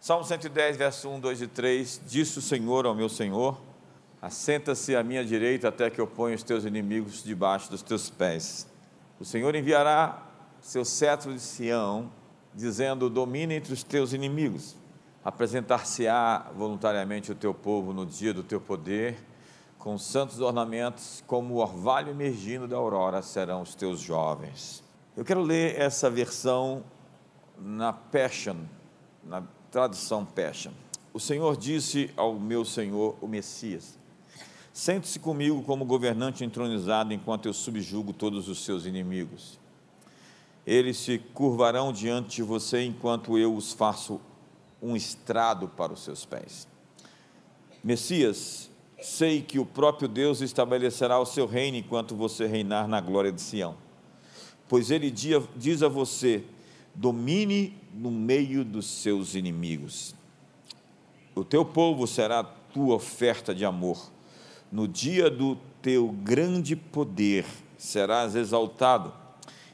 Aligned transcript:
Salmo 0.00 0.24
110, 0.24 0.76
verso 0.76 1.08
1, 1.08 1.18
2 1.18 1.42
e 1.42 1.46
3: 1.48 2.02
Disse 2.06 2.38
o 2.38 2.42
Senhor 2.42 2.86
ao 2.86 2.94
meu 2.94 3.08
Senhor: 3.08 3.60
Assenta-se 4.22 4.94
à 4.94 5.02
minha 5.02 5.24
direita 5.24 5.68
até 5.68 5.90
que 5.90 6.00
eu 6.00 6.06
ponha 6.06 6.36
os 6.36 6.44
teus 6.44 6.64
inimigos 6.64 7.22
debaixo 7.22 7.68
dos 7.68 7.82
teus 7.82 8.08
pés. 8.08 8.68
O 9.18 9.24
Senhor 9.24 9.52
enviará 9.56 10.22
seu 10.60 10.84
cetro 10.84 11.34
de 11.34 11.40
Sião, 11.40 12.12
dizendo: 12.54 13.10
Domine 13.10 13.54
entre 13.54 13.72
os 13.72 13.82
teus 13.82 14.12
inimigos. 14.12 14.76
Apresentar-se-á 15.24 16.46
voluntariamente 16.56 17.32
o 17.32 17.34
teu 17.34 17.52
povo 17.52 17.92
no 17.92 18.06
dia 18.06 18.32
do 18.32 18.44
teu 18.44 18.60
poder, 18.60 19.18
com 19.78 19.98
santos 19.98 20.38
ornamentos, 20.38 21.24
como 21.26 21.54
o 21.54 21.58
orvalho 21.58 22.10
emergindo 22.10 22.68
da 22.68 22.76
aurora 22.76 23.20
serão 23.20 23.62
os 23.62 23.74
teus 23.74 23.98
jovens. 23.98 24.82
Eu 25.16 25.24
quero 25.24 25.42
ler 25.42 25.78
essa 25.78 26.08
versão 26.08 26.84
na 27.58 27.92
Passion, 27.92 28.58
na 29.24 29.42
tradução 29.70 30.24
Passion. 30.24 30.72
O 31.12 31.20
Senhor 31.20 31.56
disse 31.56 32.10
ao 32.16 32.34
meu 32.34 32.64
Senhor, 32.64 33.16
o 33.20 33.26
Messias: 33.26 33.98
Sente-se 34.72 35.18
comigo 35.18 35.62
como 35.62 35.84
governante 35.84 36.44
entronizado, 36.44 37.12
enquanto 37.12 37.46
eu 37.46 37.52
subjugo 37.52 38.12
todos 38.12 38.48
os 38.48 38.64
seus 38.64 38.86
inimigos. 38.86 39.58
Eles 40.66 40.98
se 40.98 41.18
curvarão 41.18 41.92
diante 41.92 42.36
de 42.36 42.42
você, 42.42 42.84
enquanto 42.84 43.38
eu 43.38 43.54
os 43.54 43.72
faço 43.72 44.20
um 44.82 44.94
estrado 44.94 45.66
para 45.68 45.92
os 45.92 46.04
seus 46.04 46.24
pés. 46.24 46.68
Messias, 47.82 48.70
sei 49.00 49.40
que 49.40 49.58
o 49.58 49.64
próprio 49.66 50.06
Deus 50.06 50.40
estabelecerá 50.40 51.18
o 51.18 51.26
seu 51.26 51.46
reino 51.46 51.76
enquanto 51.76 52.14
você 52.14 52.46
reinar 52.46 52.86
na 52.86 53.00
glória 53.00 53.32
de 53.32 53.40
Sião. 53.40 53.76
Pois 54.68 54.90
ele 54.90 55.10
diz 55.10 55.82
a 55.82 55.88
você: 55.88 56.44
domine 56.98 57.76
no 57.94 58.10
meio 58.10 58.64
dos 58.64 58.86
seus 58.86 59.36
inimigos. 59.36 60.16
O 61.32 61.44
teu 61.44 61.64
povo 61.64 62.08
será 62.08 62.42
tua 62.42 62.96
oferta 62.96 63.54
de 63.54 63.64
amor. 63.64 64.10
No 64.70 64.88
dia 64.88 65.30
do 65.30 65.56
teu 65.80 66.10
grande 66.10 66.74
poder 66.74 67.46
serás 67.78 68.34
exaltado, 68.34 69.14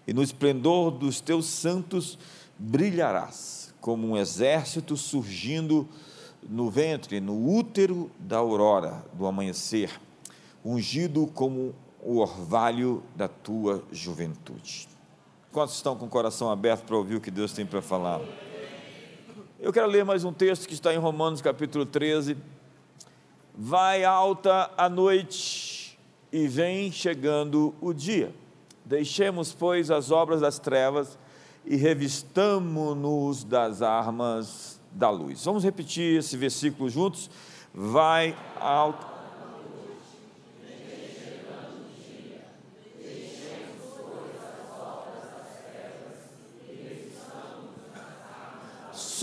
e 0.07 0.13
no 0.13 0.23
esplendor 0.23 0.91
dos 0.91 1.23
teus 1.23 1.47
santos 1.47 2.19
brilharás, 2.59 3.73
como 3.81 4.09
um 4.09 4.17
exército 4.19 4.95
surgindo 4.95 5.89
no 6.47 6.69
ventre, 6.69 7.21
no 7.21 7.57
útero 7.57 8.11
da 8.19 8.37
aurora, 8.37 9.03
do 9.15 9.27
amanhecer, 9.27 9.91
ungido 10.63 11.27
como 11.29 11.75
o 12.03 12.19
orvalho 12.19 13.03
da 13.17 13.29
tua 13.29 13.83
juventude. 13.91 14.94
Quantos 15.55 15.77
estão 15.77 15.95
com 15.95 16.07
o 16.07 16.09
coração 16.09 16.51
aberto 16.51 16.83
para 16.83 16.97
ouvir 16.97 17.15
o 17.15 17.21
que 17.21 17.31
Deus 17.31 17.53
tem 17.53 17.65
para 17.65 17.81
falar? 17.81 18.21
Eu 19.61 19.73
quero 19.73 19.87
ler 19.87 20.05
mais 20.05 20.25
um 20.25 20.33
texto 20.33 20.67
que 20.67 20.75
está 20.75 20.93
em 20.93 20.97
Romanos 20.97 21.41
capítulo 21.41 21.87
13. 21.87 22.37
Vai 23.57 24.03
alta 24.03 24.69
a 24.77 24.89
noite 24.89 25.97
e 26.33 26.49
vem 26.49 26.91
chegando 26.91 27.73
o 27.81 27.93
dia. 27.93 28.35
Deixemos, 28.85 29.53
pois, 29.53 29.93
as 29.93 30.11
obras 30.11 30.41
das 30.41 30.59
trevas 30.59 31.17
e 31.65 31.77
revistamo-nos 31.77 33.45
das 33.45 33.81
armas 33.81 34.81
da 34.91 35.09
luz. 35.09 35.45
Vamos 35.45 35.63
repetir 35.63 36.19
esse 36.19 36.37
versículo 36.37 36.91
juntos? 36.91 37.31
Vai 37.73 38.37
alta 38.59 39.14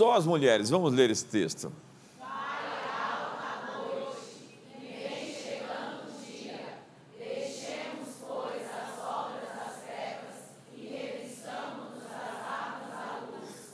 Só 0.02 0.14
as 0.14 0.26
mulheres, 0.26 0.68
vamos 0.68 0.92
ler 0.92 1.10
esse 1.10 1.24
texto. 1.24 1.72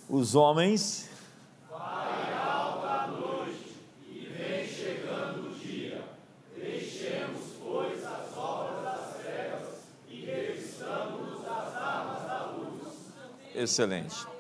Os 0.07 0.35
homens. 0.35 1.09
Vai 1.71 2.35
alta 2.35 3.07
noite 3.07 3.77
e 4.07 4.27
vem 4.27 4.69
chegando 4.69 5.49
o 5.49 5.55
dia. 5.55 6.05
Deixemos, 6.55 7.55
pois, 7.59 8.05
as 8.05 8.37
obras 8.37 8.85
das 8.85 9.17
trevas 9.17 9.69
e 10.07 10.27
revistamos-nos 10.27 11.43
das 11.43 11.75
armas 11.75 12.23
da 12.27 12.51
luz. 12.51 13.15
Excelente. 13.55 14.38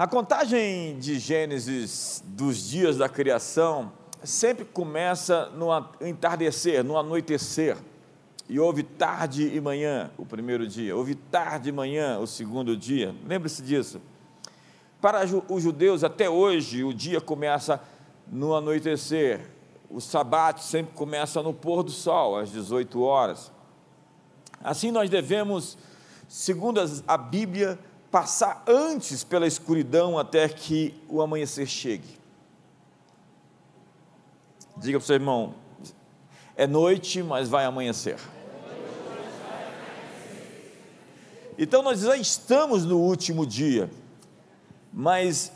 A 0.00 0.06
contagem 0.06 0.98
de 0.98 1.18
Gênesis 1.18 2.24
dos 2.24 2.70
dias 2.70 2.96
da 2.96 3.06
criação 3.06 3.92
sempre 4.24 4.64
começa 4.64 5.50
no 5.50 5.68
entardecer, 6.00 6.82
no 6.82 6.96
anoitecer. 6.96 7.76
E 8.48 8.58
houve 8.58 8.82
tarde 8.82 9.54
e 9.54 9.60
manhã 9.60 10.10
o 10.16 10.24
primeiro 10.24 10.66
dia, 10.66 10.96
houve 10.96 11.14
tarde 11.14 11.68
e 11.68 11.72
manhã 11.72 12.18
o 12.18 12.26
segundo 12.26 12.74
dia. 12.74 13.14
Lembre-se 13.26 13.60
disso. 13.62 14.00
Para 15.02 15.22
os 15.50 15.62
judeus, 15.62 16.02
até 16.02 16.30
hoje, 16.30 16.82
o 16.82 16.94
dia 16.94 17.20
começa 17.20 17.78
no 18.26 18.54
anoitecer. 18.54 19.50
O 19.90 20.00
sabate 20.00 20.64
sempre 20.64 20.94
começa 20.94 21.42
no 21.42 21.52
pôr 21.52 21.82
do 21.82 21.90
sol, 21.90 22.38
às 22.38 22.50
18 22.50 23.02
horas. 23.02 23.52
Assim, 24.64 24.90
nós 24.90 25.10
devemos, 25.10 25.76
segundo 26.26 26.80
a 27.06 27.18
Bíblia, 27.18 27.78
passar 28.10 28.62
antes 28.66 29.22
pela 29.22 29.46
escuridão 29.46 30.18
até 30.18 30.48
que 30.48 30.94
o 31.08 31.22
amanhecer 31.22 31.66
chegue. 31.66 32.18
Diga 34.76 34.98
para 34.98 35.04
o 35.04 35.06
seu 35.06 35.14
irmão, 35.14 35.54
é 36.56 36.66
noite, 36.66 37.22
mas 37.22 37.48
vai 37.48 37.64
amanhecer. 37.64 38.18
Então 41.58 41.82
nós 41.82 42.00
já 42.00 42.16
estamos 42.16 42.86
no 42.86 42.98
último 42.98 43.46
dia, 43.46 43.90
mas 44.92 45.52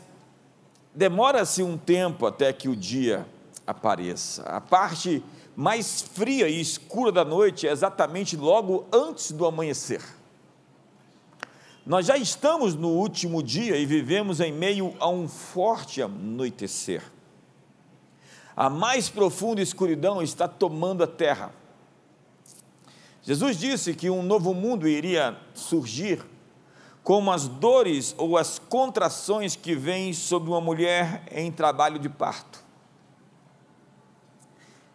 demora-se 0.93 1.63
um 1.63 1.77
tempo 1.77 2.27
até 2.27 2.53
que 2.53 2.69
o 2.69 2.75
dia 2.75 3.25
apareça. 3.65 4.43
A 4.43 4.61
parte 4.61 5.23
mais 5.55 6.01
fria 6.01 6.47
e 6.47 6.61
escura 6.61 7.11
da 7.11 7.25
noite 7.25 7.67
é 7.67 7.71
exatamente 7.71 8.37
logo 8.37 8.85
antes 8.93 9.31
do 9.31 9.45
amanhecer. 9.45 10.01
Nós 11.85 12.07
já 12.07 12.17
estamos 12.17 12.73
no 12.73 12.89
último 12.89 13.43
dia 13.43 13.77
e 13.77 13.85
vivemos 13.85 14.39
em 14.39 14.51
meio 14.51 14.95
a 14.99 15.07
um 15.07 15.27
forte 15.27 16.01
anoitecer. 16.01 17.03
A 18.55 18.71
mais 18.71 19.07
profunda 19.07 19.61
escuridão 19.61 20.19
está 20.19 20.47
tomando 20.47 21.03
a 21.03 21.07
terra. 21.07 21.53
Jesus 23.21 23.57
disse 23.57 23.93
que 23.93 24.09
um 24.09 24.23
novo 24.23 24.51
mundo 24.51 24.87
iria 24.87 25.39
surgir 25.53 26.25
como 27.03 27.31
as 27.31 27.47
dores 27.47 28.15
ou 28.17 28.35
as 28.35 28.57
contrações 28.57 29.55
que 29.55 29.75
vêm 29.75 30.11
sobre 30.11 30.49
uma 30.49 30.61
mulher 30.61 31.21
em 31.31 31.51
trabalho 31.51 31.99
de 31.99 32.09
parto. 32.09 32.63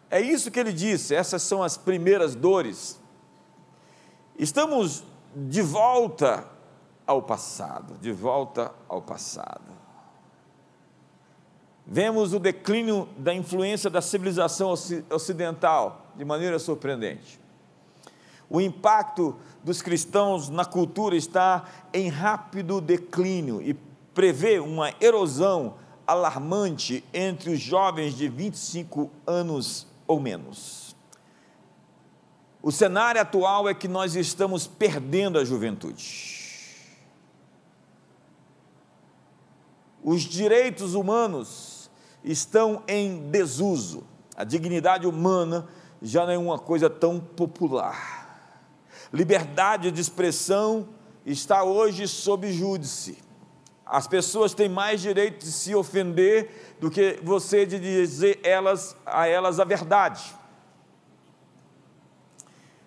É 0.09 0.19
isso 0.19 0.51
que 0.51 0.59
ele 0.59 0.73
disse, 0.73 1.15
essas 1.15 1.41
são 1.41 1.63
as 1.63 1.77
primeiras 1.77 2.35
dores. 2.35 2.99
Estamos 4.37 5.05
de 5.33 5.61
volta 5.61 6.45
ao 7.05 7.21
passado, 7.21 7.97
de 7.99 8.11
volta 8.11 8.71
ao 8.87 9.01
passado. 9.01 9.71
Vemos 11.85 12.33
o 12.33 12.39
declínio 12.39 13.09
da 13.17 13.33
influência 13.33 13.89
da 13.89 14.01
civilização 14.01 14.73
ocidental 15.09 16.05
de 16.15 16.23
maneira 16.23 16.59
surpreendente. 16.59 17.39
O 18.49 18.61
impacto 18.61 19.35
dos 19.63 19.81
cristãos 19.81 20.49
na 20.49 20.65
cultura 20.65 21.15
está 21.15 21.65
em 21.93 22.09
rápido 22.09 22.81
declínio 22.81 23.61
e 23.61 23.73
prevê 24.13 24.59
uma 24.59 24.93
erosão 24.99 25.75
alarmante 26.05 27.03
entre 27.13 27.51
os 27.51 27.59
jovens 27.59 28.15
de 28.15 28.27
25 28.27 29.09
anos 29.25 29.87
ou 30.05 30.19
menos. 30.19 30.95
O 32.61 32.71
cenário 32.71 33.19
atual 33.19 33.67
é 33.67 33.73
que 33.73 33.87
nós 33.87 34.15
estamos 34.15 34.67
perdendo 34.67 35.39
a 35.39 35.45
juventude. 35.45 36.40
Os 40.03 40.21
direitos 40.21 40.95
humanos 40.95 41.89
estão 42.23 42.83
em 42.87 43.29
desuso. 43.29 44.03
A 44.35 44.43
dignidade 44.43 45.05
humana 45.05 45.67
já 46.01 46.25
não 46.25 46.33
é 46.33 46.37
uma 46.37 46.57
coisa 46.57 46.89
tão 46.89 47.19
popular. 47.19 48.21
Liberdade 49.13 49.91
de 49.91 50.01
expressão 50.01 50.87
está 51.25 51.63
hoje 51.63 52.07
sob 52.07 52.51
júdice. 52.51 53.17
As 53.85 54.07
pessoas 54.07 54.53
têm 54.53 54.69
mais 54.69 55.01
direito 55.01 55.43
de 55.43 55.51
se 55.51 55.75
ofender 55.75 56.77
do 56.79 56.89
que 56.89 57.19
você 57.21 57.65
de 57.65 57.77
dizer 57.77 58.39
elas, 58.41 58.95
a 59.05 59.27
elas 59.27 59.59
a 59.59 59.65
verdade. 59.65 60.33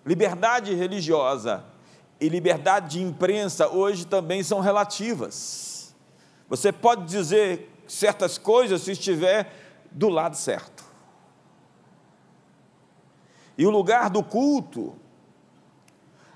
Liberdade 0.05 0.73
religiosa 0.73 1.63
e 2.19 2.27
liberdade 2.27 2.97
de 2.97 3.01
imprensa 3.01 3.69
hoje 3.69 4.05
também 4.05 4.43
são 4.43 4.59
relativas. 4.59 5.74
Você 6.49 6.71
pode 6.71 7.05
dizer 7.05 7.71
certas 7.87 8.37
coisas 8.37 8.81
se 8.81 8.91
estiver 8.91 9.51
do 9.91 10.09
lado 10.09 10.35
certo. 10.35 10.83
E 13.57 13.65
o 13.65 13.69
lugar 13.69 14.09
do 14.09 14.23
culto 14.23 14.95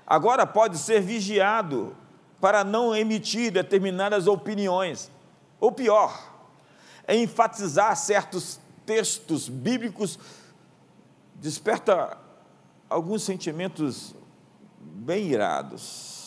agora 0.06 0.46
pode 0.46 0.78
ser 0.78 1.00
vigiado 1.00 1.94
para 2.40 2.64
não 2.64 2.96
emitir 2.96 3.52
determinadas 3.52 4.26
opiniões. 4.26 5.10
Ou 5.60 5.70
pior, 5.70 6.18
é 7.06 7.14
enfatizar 7.14 7.94
certos 7.96 8.58
textos 8.86 9.48
bíblicos 9.48 10.18
desperta 11.34 12.18
alguns 12.88 13.22
sentimentos 13.22 14.14
bem 14.78 15.28
irados. 15.28 16.19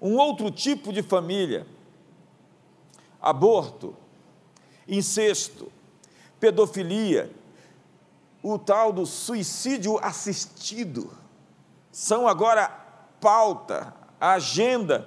Um 0.00 0.16
outro 0.16 0.50
tipo 0.50 0.92
de 0.92 1.02
família, 1.02 1.66
aborto, 3.20 3.94
incesto, 4.88 5.70
pedofilia, 6.38 7.30
o 8.42 8.58
tal 8.58 8.92
do 8.92 9.04
suicídio 9.04 9.98
assistido, 10.02 11.12
são 11.92 12.26
agora 12.26 12.68
pauta, 13.20 13.94
agenda 14.18 15.06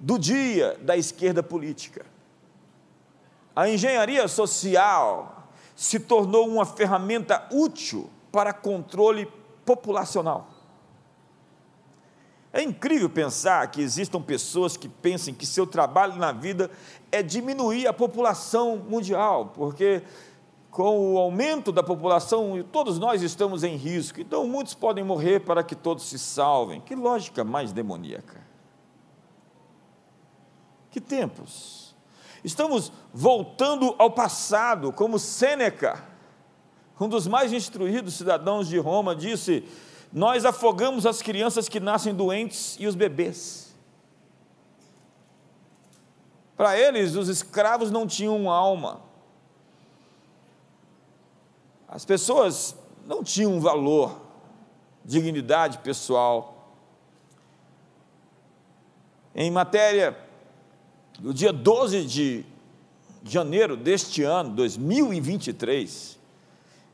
do 0.00 0.18
dia 0.18 0.76
da 0.82 0.96
esquerda 0.96 1.42
política. 1.42 2.04
A 3.54 3.68
engenharia 3.68 4.26
social 4.26 5.46
se 5.76 6.00
tornou 6.00 6.48
uma 6.48 6.66
ferramenta 6.66 7.46
útil 7.52 8.10
para 8.32 8.52
controle 8.52 9.30
populacional. 9.64 10.48
É 12.52 12.62
incrível 12.62 13.08
pensar 13.08 13.70
que 13.70 13.80
existam 13.80 14.20
pessoas 14.20 14.76
que 14.76 14.86
pensem 14.86 15.32
que 15.32 15.46
seu 15.46 15.66
trabalho 15.66 16.16
na 16.16 16.32
vida 16.32 16.70
é 17.10 17.22
diminuir 17.22 17.86
a 17.86 17.92
população 17.92 18.76
mundial, 18.76 19.52
porque 19.54 20.02
com 20.70 21.14
o 21.14 21.18
aumento 21.18 21.70
da 21.70 21.82
população, 21.82 22.64
todos 22.72 22.98
nós 22.98 23.22
estamos 23.22 23.62
em 23.62 23.76
risco, 23.76 24.20
então 24.20 24.46
muitos 24.46 24.74
podem 24.74 25.04
morrer 25.04 25.40
para 25.40 25.62
que 25.62 25.74
todos 25.74 26.04
se 26.04 26.18
salvem. 26.18 26.80
Que 26.80 26.94
lógica 26.94 27.44
mais 27.44 27.72
demoníaca. 27.72 28.40
Que 30.90 31.00
tempos. 31.00 31.94
Estamos 32.42 32.92
voltando 33.12 33.94
ao 33.98 34.10
passado, 34.10 34.92
como 34.92 35.18
Sêneca, 35.18 36.02
um 36.98 37.08
dos 37.08 37.26
mais 37.26 37.52
instruídos 37.52 38.14
cidadãos 38.14 38.68
de 38.68 38.78
Roma, 38.78 39.14
disse: 39.14 39.64
Nós 40.12 40.44
afogamos 40.44 41.06
as 41.06 41.22
crianças 41.22 41.68
que 41.68 41.80
nascem 41.80 42.14
doentes 42.14 42.76
e 42.78 42.86
os 42.86 42.94
bebês. 42.94 43.74
Para 46.56 46.78
eles, 46.78 47.16
os 47.16 47.28
escravos 47.28 47.90
não 47.90 48.06
tinham 48.06 48.50
alma 48.50 49.12
as 51.92 52.06
pessoas 52.06 52.74
não 53.06 53.22
tinham 53.22 53.60
valor, 53.60 54.18
dignidade 55.04 55.76
pessoal. 55.76 56.72
Em 59.34 59.50
matéria 59.50 60.16
do 61.18 61.34
dia 61.34 61.52
12 61.52 62.06
de 62.06 62.46
janeiro 63.22 63.76
deste 63.76 64.22
ano, 64.22 64.54
2023, 64.54 66.18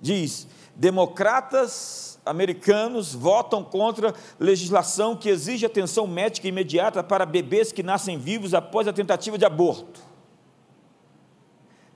diz: 0.01 0.49
democratas 0.79 2.21
americanos 2.25 3.13
votam 3.13 3.65
contra 3.65 4.15
legislação 4.39 5.17
que 5.17 5.29
exige 5.29 5.67
atenção 5.67 6.07
médica 6.07 6.47
imediata 6.47 7.03
para 7.03 7.27
bebês 7.27 7.73
que 7.73 7.83
nascem 7.83 8.17
vivos 8.17 8.55
após 8.55 8.87
a 8.87 8.93
tentativa 8.93 9.37
de 9.37 9.45
aborto. 9.45 10.01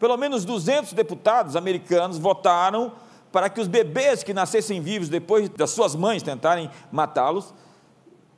Pelo 0.00 0.16
menos 0.16 0.44
200 0.44 0.94
deputados 0.94 1.54
americanos 1.54 2.18
votaram 2.18 2.92
para 3.30 3.48
que 3.48 3.60
os 3.60 3.68
bebês 3.68 4.24
que 4.24 4.34
nascessem 4.34 4.80
vivos 4.80 5.08
depois 5.08 5.48
das 5.48 5.70
suas 5.70 5.94
mães 5.94 6.22
tentarem 6.22 6.68
matá-los, 6.90 7.54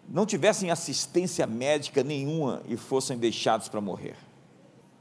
não 0.07 0.27
tivessem 0.27 0.71
assistência 0.71 1.47
médica 1.47 2.03
nenhuma 2.05 2.61
e 2.69 2.77
fossem 2.77 3.17
deixados 3.17 3.69
para 3.69 3.81
morrer. 3.81 4.17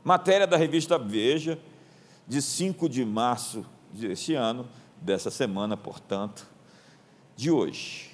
Matéria 0.03 0.47
da 0.47 0.55
revista 0.55 0.97
Veja, 0.97 1.59
de 2.25 2.41
5 2.41 2.87
de 2.87 3.03
março 3.03 3.65
deste 3.91 4.33
ano, 4.33 4.65
dessa 5.03 5.29
semana, 5.29 5.75
portanto, 5.75 6.47
de 7.35 7.51
hoje. 7.51 8.11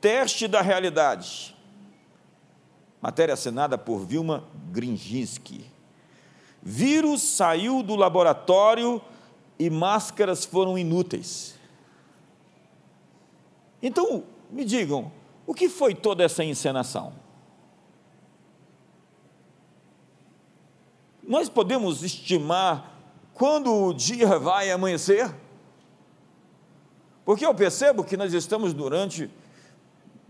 Teste 0.00 0.46
da 0.46 0.60
realidade. 0.60 1.56
Matéria 3.00 3.34
assinada 3.34 3.78
por 3.78 4.04
Vilma 4.04 4.44
Gringinski. 4.70 5.64
Vírus 6.62 7.22
saiu 7.22 7.82
do 7.82 7.96
laboratório 7.96 9.00
e 9.58 9.70
máscaras 9.70 10.44
foram 10.44 10.76
inúteis. 10.76 11.54
Então, 13.82 14.24
me 14.50 14.64
digam, 14.64 15.10
o 15.46 15.54
que 15.54 15.68
foi 15.68 15.94
toda 15.94 16.24
essa 16.24 16.44
encenação? 16.44 17.12
Nós 21.22 21.48
podemos 21.48 22.02
estimar 22.02 22.98
quando 23.34 23.72
o 23.72 23.94
dia 23.94 24.38
vai 24.38 24.70
amanhecer? 24.70 25.32
Porque 27.28 27.44
eu 27.44 27.54
percebo 27.54 28.02
que 28.02 28.16
nós 28.16 28.32
estamos 28.32 28.72
durante, 28.72 29.30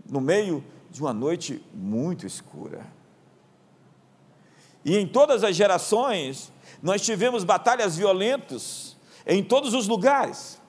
no 0.09 0.19
meio 0.19 0.61
de 0.91 0.99
uma 0.99 1.13
noite 1.13 1.65
muito 1.73 2.27
escura. 2.27 2.85
E 4.83 4.97
em 4.97 5.07
todas 5.07 5.45
as 5.45 5.55
gerações, 5.55 6.51
nós 6.83 7.01
tivemos 7.01 7.45
batalhas 7.45 7.95
violentas 7.95 8.97
em 9.25 9.41
todos 9.41 9.73
os 9.73 9.87
lugares. 9.87 10.61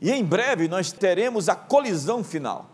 E 0.00 0.12
em 0.12 0.24
breve 0.24 0.68
nós 0.68 0.92
teremos 0.92 1.48
a 1.48 1.56
colisão 1.56 2.22
final. 2.22 2.70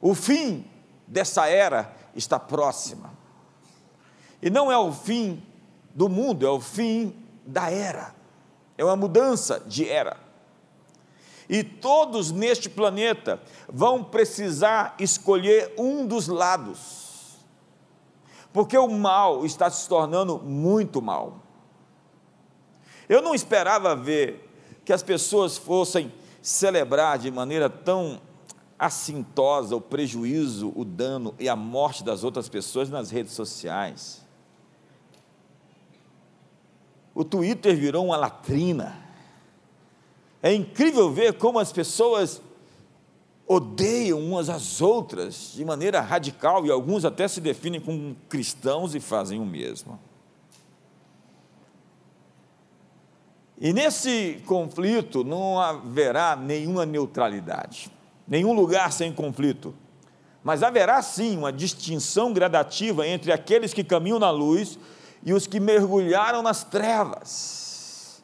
O 0.00 0.14
fim 0.14 0.64
dessa 1.08 1.48
era 1.48 1.92
está 2.14 2.38
próxima. 2.38 3.12
E 4.40 4.48
não 4.48 4.70
é 4.70 4.78
o 4.78 4.92
fim 4.92 5.42
do 5.92 6.08
mundo, 6.08 6.46
é 6.46 6.50
o 6.50 6.60
fim 6.60 7.12
da 7.44 7.68
era. 7.68 8.19
É 8.80 8.84
uma 8.84 8.96
mudança 8.96 9.62
de 9.66 9.88
era. 9.88 10.16
E 11.48 11.62
todos 11.64 12.30
neste 12.30 12.70
planeta 12.70 13.40
vão 13.68 14.04
precisar 14.04 14.94
escolher 14.98 15.74
um 15.76 16.06
dos 16.06 16.28
lados 16.28 17.00
porque 18.52 18.76
o 18.76 18.88
mal 18.88 19.44
está 19.44 19.70
se 19.70 19.88
tornando 19.88 20.38
muito 20.38 21.00
mal. 21.00 21.40
Eu 23.08 23.22
não 23.22 23.34
esperava 23.34 23.94
ver 23.94 24.48
que 24.84 24.92
as 24.92 25.02
pessoas 25.02 25.56
fossem 25.56 26.12
celebrar 26.42 27.18
de 27.18 27.30
maneira 27.30 27.68
tão 27.68 28.20
assintosa 28.78 29.76
o 29.76 29.80
prejuízo, 29.80 30.72
o 30.74 30.84
dano 30.84 31.34
e 31.38 31.48
a 31.48 31.56
morte 31.56 32.02
das 32.02 32.24
outras 32.24 32.48
pessoas 32.48 32.88
nas 32.88 33.10
redes 33.10 33.32
sociais. 33.32 34.24
O 37.14 37.24
Twitter 37.24 37.76
virou 37.76 38.06
uma 38.06 38.16
latrina. 38.16 38.96
É 40.42 40.52
incrível 40.52 41.12
ver 41.12 41.34
como 41.34 41.58
as 41.58 41.72
pessoas 41.72 42.40
odeiam 43.46 44.20
umas 44.20 44.48
às 44.48 44.80
outras 44.80 45.52
de 45.54 45.64
maneira 45.64 46.00
radical 46.00 46.64
e 46.64 46.70
alguns 46.70 47.04
até 47.04 47.26
se 47.26 47.40
definem 47.40 47.80
como 47.80 48.16
cristãos 48.28 48.94
e 48.94 49.00
fazem 49.00 49.40
o 49.40 49.44
mesmo. 49.44 49.98
E 53.60 53.72
nesse 53.72 54.40
conflito 54.46 55.22
não 55.22 55.60
haverá 55.60 56.34
nenhuma 56.34 56.86
neutralidade, 56.86 57.90
nenhum 58.26 58.54
lugar 58.54 58.92
sem 58.92 59.12
conflito. 59.12 59.74
Mas 60.42 60.62
haverá 60.62 61.02
sim 61.02 61.36
uma 61.36 61.52
distinção 61.52 62.32
gradativa 62.32 63.06
entre 63.06 63.32
aqueles 63.32 63.74
que 63.74 63.84
caminham 63.84 64.18
na 64.18 64.30
luz 64.30 64.78
e 65.22 65.32
os 65.32 65.46
que 65.46 65.60
mergulharam 65.60 66.42
nas 66.42 66.64
trevas. 66.64 68.22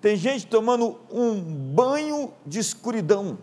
Tem 0.00 0.16
gente 0.16 0.46
tomando 0.46 0.98
um 1.10 1.40
banho 1.40 2.32
de 2.46 2.58
escuridão 2.58 3.38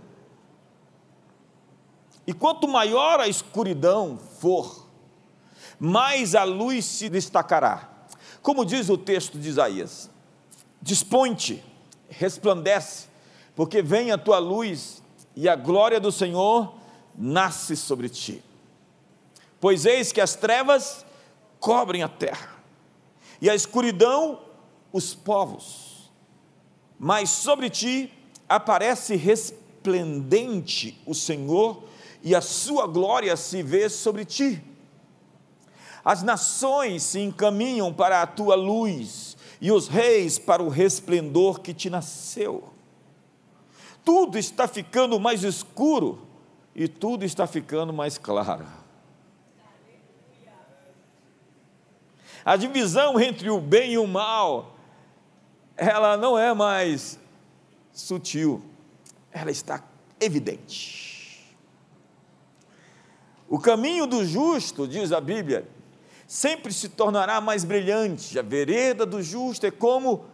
e 2.28 2.34
quanto 2.34 2.68
maior 2.68 3.20
a 3.20 3.28
escuridão 3.28 4.18
for, 4.40 4.88
mais 5.80 6.34
a 6.34 6.44
luz 6.44 6.86
se 6.86 7.10
destacará. 7.10 7.90
Como 8.42 8.66
diz 8.66 8.90
o 8.90 8.98
texto 8.98 9.38
de 9.38 9.50
Isaías: 9.50 10.10
Dispõe-te, 10.82 11.64
resplandece, 12.10 13.08
porque 13.56 13.82
vem 13.82 14.12
a 14.12 14.18
tua 14.18 14.40
luz 14.40 15.04
e 15.36 15.48
a 15.48 15.56
glória 15.56 16.00
do 16.00 16.12
Senhor 16.12 16.74
nasce 17.16 17.76
sobre 17.76 18.10
ti. 18.10 18.44
Pois 19.60 19.86
eis 19.86 20.12
que 20.12 20.22
as 20.22 20.36
trevas 20.36 21.06
cobrem 21.60 22.04
a 22.04 22.10
terra, 22.10 22.55
e 23.42 23.50
a 23.50 23.56
escuridão 23.56 24.40
os 24.92 25.14
povos, 25.14 26.12
mas 26.98 27.30
sobre 27.30 27.70
ti 27.70 28.12
aparece 28.48 29.16
resplendente 29.16 31.02
o 31.06 31.14
Senhor 31.14 31.84
e 32.24 32.34
a 32.34 32.42
sua 32.42 32.88
glória 32.88 33.36
se 33.36 33.62
vê 33.62 33.90
sobre 33.90 34.26
ti. 34.26 34.64
As 36.04 36.22
nações 36.22 37.04
se 37.04 37.20
encaminham 37.20 37.92
para 37.92 38.22
a 38.22 38.28
tua 38.28 38.56
luz 38.56 39.36
e 39.60 39.72
os 39.72 39.88
reis 39.88 40.38
para 40.38 40.62
o 40.62 40.70
resplendor 40.70 41.60
que 41.60 41.74
te 41.74 41.90
nasceu. 41.90 42.64
Tudo 44.04 44.38
está 44.38 44.68
ficando 44.68 45.20
mais 45.20 45.44
escuro 45.44 46.28
e 46.76 46.88
tudo 46.88 47.26
está 47.26 47.48
ficando 47.48 47.92
mais 47.92 48.18
claro. 48.18 48.85
A 52.46 52.56
divisão 52.56 53.20
entre 53.20 53.50
o 53.50 53.60
bem 53.60 53.94
e 53.94 53.98
o 53.98 54.06
mal, 54.06 54.78
ela 55.76 56.16
não 56.16 56.38
é 56.38 56.54
mais 56.54 57.20
sutil, 57.92 58.62
ela 59.32 59.50
está 59.50 59.84
evidente. 60.20 61.56
O 63.50 63.58
caminho 63.58 64.06
do 64.06 64.24
justo, 64.24 64.88
diz 64.88 65.12
a 65.12 65.20
Bíblia, 65.20 65.68
sempre 66.28 66.72
se 66.72 66.90
tornará 66.90 67.42
mais 67.42 67.64
brilhante. 67.64 68.38
A 68.38 68.44
vereda 68.44 69.08
do 69.08 69.24
justo 69.24 69.66
é 69.66 69.72
como 69.72 70.26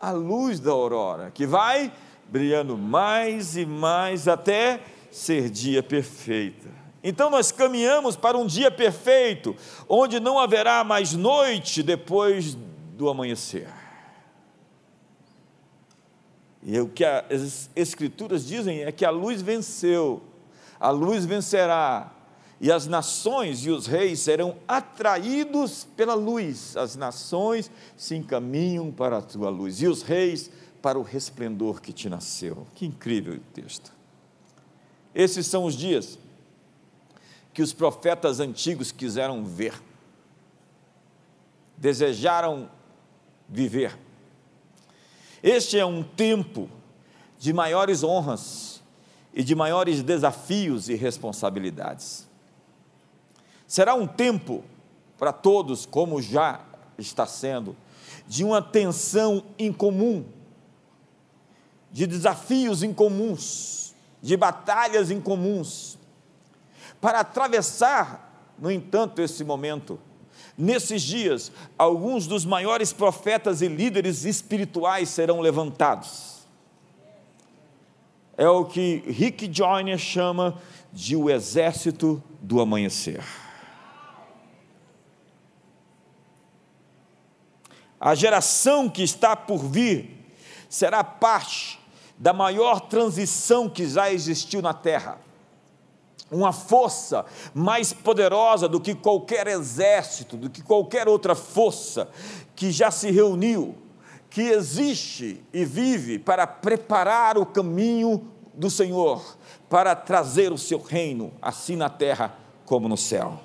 a 0.00 0.10
luz 0.10 0.58
da 0.58 0.70
aurora, 0.70 1.30
que 1.30 1.46
vai 1.46 1.92
brilhando 2.28 2.78
mais 2.78 3.56
e 3.56 3.66
mais 3.66 4.26
até 4.26 4.80
ser 5.10 5.50
dia 5.50 5.82
perfeito. 5.82 6.81
Então 7.02 7.28
nós 7.28 7.50
caminhamos 7.50 8.16
para 8.16 8.38
um 8.38 8.46
dia 8.46 8.70
perfeito, 8.70 9.56
onde 9.88 10.20
não 10.20 10.38
haverá 10.38 10.84
mais 10.84 11.12
noite 11.14 11.82
depois 11.82 12.56
do 12.96 13.08
amanhecer. 13.08 13.68
E 16.62 16.78
o 16.78 16.88
que 16.88 17.04
as 17.04 17.68
Escrituras 17.74 18.46
dizem 18.46 18.84
é 18.84 18.92
que 18.92 19.04
a 19.04 19.10
luz 19.10 19.42
venceu, 19.42 20.22
a 20.78 20.90
luz 20.90 21.24
vencerá, 21.24 22.12
e 22.60 22.70
as 22.70 22.86
nações 22.86 23.66
e 23.66 23.70
os 23.70 23.88
reis 23.88 24.20
serão 24.20 24.56
atraídos 24.68 25.84
pela 25.96 26.14
luz, 26.14 26.76
as 26.76 26.94
nações 26.94 27.68
se 27.96 28.14
encaminham 28.14 28.92
para 28.92 29.18
a 29.18 29.22
tua 29.22 29.50
luz, 29.50 29.82
e 29.82 29.88
os 29.88 30.02
reis 30.02 30.48
para 30.80 30.96
o 30.96 31.02
resplendor 31.02 31.80
que 31.80 31.92
te 31.92 32.08
nasceu. 32.08 32.64
Que 32.76 32.86
incrível 32.86 33.40
texto. 33.52 33.92
Esses 35.12 35.46
são 35.48 35.64
os 35.64 35.74
dias 35.76 36.16
que 37.52 37.62
os 37.62 37.72
profetas 37.72 38.40
antigos 38.40 38.90
quiseram 38.90 39.44
ver, 39.44 39.74
desejaram 41.76 42.70
viver. 43.48 43.98
Este 45.42 45.78
é 45.78 45.84
um 45.84 46.02
tempo 46.02 46.68
de 47.38 47.52
maiores 47.52 48.02
honras 48.02 48.80
e 49.34 49.42
de 49.42 49.54
maiores 49.54 50.02
desafios 50.02 50.88
e 50.88 50.94
responsabilidades. 50.94 52.28
Será 53.66 53.94
um 53.94 54.06
tempo 54.06 54.62
para 55.18 55.32
todos, 55.32 55.86
como 55.86 56.20
já 56.20 56.60
está 56.98 57.26
sendo, 57.26 57.76
de 58.28 58.44
uma 58.44 58.62
tensão 58.62 59.44
incomum, 59.58 60.24
de 61.90 62.06
desafios 62.06 62.82
incomuns, 62.82 63.94
de 64.20 64.36
batalhas 64.36 65.10
incomuns. 65.10 65.98
Para 67.02 67.18
atravessar, 67.18 68.54
no 68.56 68.70
entanto, 68.70 69.20
esse 69.20 69.42
momento, 69.42 69.98
nesses 70.56 71.02
dias, 71.02 71.50
alguns 71.76 72.28
dos 72.28 72.44
maiores 72.44 72.92
profetas 72.92 73.60
e 73.60 73.66
líderes 73.66 74.24
espirituais 74.24 75.08
serão 75.08 75.40
levantados. 75.40 76.46
É 78.36 78.48
o 78.48 78.64
que 78.64 79.02
Rick 79.04 79.52
Joyner 79.52 79.98
chama 79.98 80.56
de 80.92 81.16
o 81.16 81.28
exército 81.28 82.22
do 82.40 82.60
amanhecer. 82.60 83.24
A 87.98 88.14
geração 88.14 88.88
que 88.88 89.02
está 89.02 89.34
por 89.34 89.58
vir 89.58 90.24
será 90.68 91.02
parte 91.02 91.80
da 92.16 92.32
maior 92.32 92.78
transição 92.82 93.68
que 93.68 93.88
já 93.88 94.12
existiu 94.12 94.62
na 94.62 94.72
terra. 94.72 95.31
Uma 96.32 96.52
força 96.52 97.26
mais 97.54 97.92
poderosa 97.92 98.66
do 98.66 98.80
que 98.80 98.94
qualquer 98.94 99.46
exército, 99.46 100.36
do 100.36 100.48
que 100.48 100.62
qualquer 100.62 101.06
outra 101.06 101.34
força 101.34 102.08
que 102.56 102.72
já 102.72 102.90
se 102.90 103.10
reuniu, 103.10 103.76
que 104.30 104.40
existe 104.40 105.44
e 105.52 105.64
vive 105.64 106.18
para 106.18 106.46
preparar 106.46 107.36
o 107.36 107.44
caminho 107.44 108.26
do 108.54 108.70
Senhor, 108.70 109.36
para 109.68 109.94
trazer 109.94 110.52
o 110.52 110.58
seu 110.58 110.80
reino, 110.80 111.32
assim 111.40 111.76
na 111.76 111.90
terra 111.90 112.34
como 112.64 112.88
no 112.88 112.96
céu. 112.96 113.38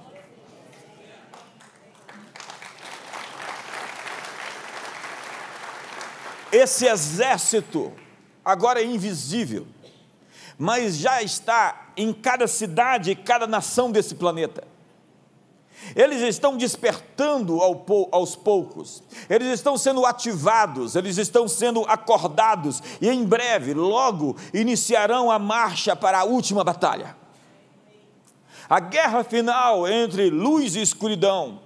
Esse 6.52 6.86
exército, 6.86 7.92
agora 8.44 8.82
é 8.82 8.86
invisível, 8.86 9.68
mas 10.58 10.98
já 10.98 11.22
está 11.22 11.92
em 11.96 12.12
cada 12.12 12.48
cidade 12.48 13.12
e 13.12 13.16
cada 13.16 13.46
nação 13.46 13.92
desse 13.92 14.16
planeta. 14.16 14.64
Eles 15.96 16.22
estão 16.22 16.58
despertando 16.58 17.60
aos 18.12 18.36
poucos, 18.36 19.04
eles 19.30 19.48
estão 19.50 19.78
sendo 19.78 20.06
ativados, 20.06 20.96
eles 20.96 21.18
estão 21.18 21.48
sendo 21.48 21.86
acordados, 21.88 22.82
e 23.00 23.08
em 23.08 23.24
breve, 23.24 23.74
logo, 23.74 24.36
iniciarão 24.54 25.30
a 25.30 25.38
marcha 25.38 25.96
para 25.96 26.20
a 26.20 26.24
última 26.24 26.64
batalha. 26.64 27.16
A 28.68 28.80
guerra 28.80 29.24
final 29.24 29.88
entre 29.88 30.30
luz 30.30 30.76
e 30.76 30.82
escuridão, 30.82 31.60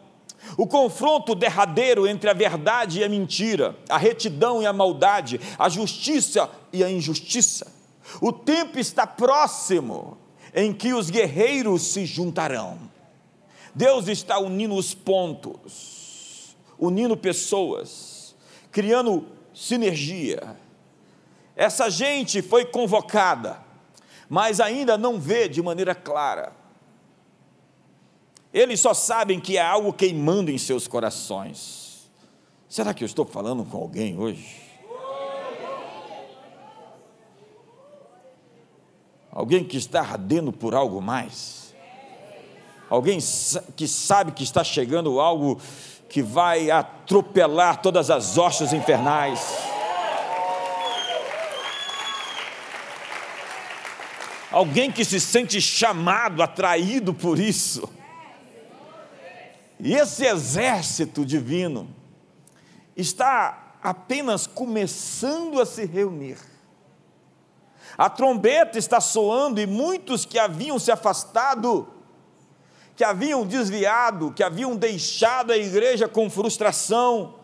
o 0.57 0.67
confronto 0.67 1.33
derradeiro 1.33 2.05
entre 2.05 2.29
a 2.29 2.33
verdade 2.33 3.00
e 3.00 3.03
a 3.03 3.10
mentira, 3.10 3.75
a 3.89 3.98
retidão 3.98 4.62
e 4.62 4.65
a 4.65 4.74
maldade, 4.74 5.39
a 5.57 5.69
justiça 5.69 6.50
e 6.74 6.83
a 6.83 6.91
injustiça. 6.91 7.80
O 8.22 8.31
tempo 8.31 8.79
está 8.79 9.05
próximo 9.05 10.17
em 10.53 10.74
que 10.74 10.93
os 10.93 11.10
guerreiros 11.10 11.81
se 11.84 12.05
juntarão. 12.05 12.79
Deus 13.74 14.08
está 14.08 14.38
unindo 14.39 14.75
os 14.75 14.93
pontos, 14.93 16.55
unindo 16.77 17.15
pessoas, 17.15 18.36
criando 18.72 19.25
sinergia. 19.53 20.58
Essa 21.55 21.89
gente 21.89 22.41
foi 22.41 22.65
convocada, 22.65 23.63
mas 24.29 24.60
ainda 24.60 24.98
não 24.98 25.20
vê 25.20 25.48
de 25.48 25.62
maneira 25.62 25.96
clara 25.96 26.62
eles 28.53 28.79
só 28.81 28.93
sabem 28.93 29.39
que 29.39 29.58
há 29.58 29.70
algo 29.70 29.93
queimando 29.93 30.51
em 30.51 30.58
seus 30.58 30.88
corações. 30.88 32.10
Será 32.67 32.93
que 32.93 33.03
eu 33.03 33.05
estou 33.05 33.25
falando 33.25 33.63
com 33.63 33.77
alguém 33.77 34.17
hoje? 34.17 34.61
Alguém 39.31 39.63
que 39.63 39.77
está 39.77 40.01
ardendo 40.01 40.51
por 40.51 40.75
algo 40.75 41.01
mais? 41.01 41.73
Alguém 42.89 43.19
que 43.77 43.88
sabe 43.88 44.33
que 44.33 44.43
está 44.43 44.63
chegando 44.63 45.21
algo 45.21 45.59
que 46.09 46.21
vai 46.21 46.69
atropelar 46.69 47.81
todas 47.81 48.09
as 48.09 48.38
hostes 48.38 48.73
infernais? 48.73 49.39
Alguém 54.51 54.91
que 54.91 55.05
se 55.05 55.21
sente 55.21 55.61
chamado, 55.61 56.43
atraído 56.43 57.13
por 57.13 57.39
isso? 57.39 57.89
E 59.79 59.93
esse 59.95 60.25
exército 60.25 61.25
divino 61.25 61.88
está 62.97 63.77
apenas 63.81 64.45
começando 64.45 65.61
a 65.61 65.65
se 65.65 65.85
reunir. 65.85 66.50
A 67.98 68.10
trombeta 68.10 68.77
está 68.77 69.00
soando 69.01 69.60
e 69.60 69.67
muitos 69.67 70.25
que 70.25 70.39
haviam 70.39 70.79
se 70.79 70.91
afastado, 70.91 71.88
que 72.95 73.03
haviam 73.03 73.45
desviado, 73.45 74.31
que 74.31 74.43
haviam 74.43 74.75
deixado 74.75 75.51
a 75.51 75.57
igreja 75.57 76.07
com 76.07 76.29
frustração, 76.29 77.36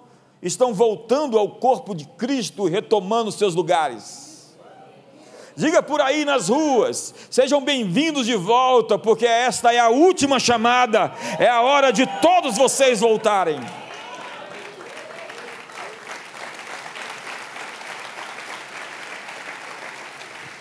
estão 0.41 0.73
voltando 0.73 1.37
ao 1.37 1.49
corpo 1.55 1.95
de 1.95 2.05
Cristo 2.05 2.65
retomando 2.65 3.31
seus 3.31 3.55
lugares. 3.55 4.55
Diga 5.55 5.81
por 5.81 5.99
aí 5.99 6.23
nas 6.23 6.49
ruas, 6.49 7.15
sejam 7.31 7.59
bem-vindos 7.59 8.27
de 8.27 8.35
volta, 8.35 8.99
porque 8.99 9.25
esta 9.25 9.73
é 9.73 9.79
a 9.79 9.89
última 9.89 10.39
chamada, 10.39 11.11
é 11.39 11.47
a 11.47 11.61
hora 11.61 11.91
de 11.91 12.05
todos 12.21 12.55
vocês 12.55 12.99
voltarem. 12.99 13.59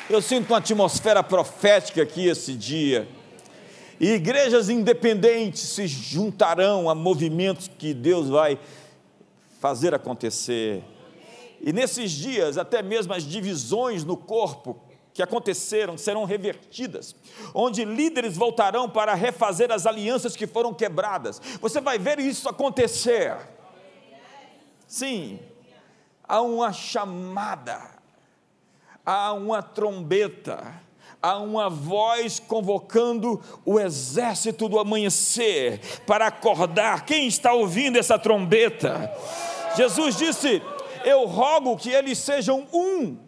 Eu 0.09 0.23
sinto 0.23 0.51
uma 0.51 0.59
atmosfera 0.59 1.21
profética 1.21 2.03
aqui 2.03 2.29
esse 2.29 2.55
dia. 2.55 3.09
E 3.99 4.13
igrejas 4.13 4.69
independentes 4.69 5.61
se 5.61 5.89
juntarão 5.89 6.89
a 6.89 6.95
movimentos 6.95 7.69
que 7.79 7.93
Deus 7.93 8.29
vai 8.29 8.59
fazer 9.59 9.95
acontecer. 9.95 10.85
E 11.61 11.73
nesses 11.73 12.13
dias, 12.13 12.57
até 12.57 12.83
mesmo 12.83 13.15
as 13.15 13.25
divisões 13.25 14.05
no 14.05 14.17
corpo 14.17 14.81
que 15.13 15.23
aconteceram 15.23 15.97
serão 15.97 16.25
revertidas, 16.25 17.17
onde 17.55 17.85
líderes 17.85 18.37
voltarão 18.37 18.89
para 18.89 19.15
refazer 19.15 19.73
as 19.73 19.87
alianças 19.87 20.37
que 20.37 20.47
foram 20.47 20.75
quebradas. 20.75 21.41
Você 21.61 21.81
vai 21.81 21.99
ver 21.99 22.21
isso 22.21 22.49
acontecer. 22.49 23.35
Sim, 24.87 25.41
há 26.23 26.43
uma 26.43 26.73
chamada, 26.73 27.96
há 29.07 29.33
uma 29.33 29.63
trombeta, 29.63 30.83
há 31.23 31.39
uma 31.39 31.71
voz 31.71 32.41
convocando 32.41 33.41
o 33.65 33.79
exército 33.79 34.69
do 34.69 34.79
amanhecer 34.79 35.81
para 36.05 36.27
acordar. 36.27 37.07
Quem 37.07 37.29
está 37.29 37.53
ouvindo 37.53 37.97
essa 37.97 38.19
trombeta? 38.19 39.11
Jesus 39.77 40.17
disse: 40.17 40.61
Eu 41.05 41.25
rogo 41.25 41.77
que 41.77 41.91
eles 41.91 42.19
sejam 42.19 42.67
um 42.73 43.25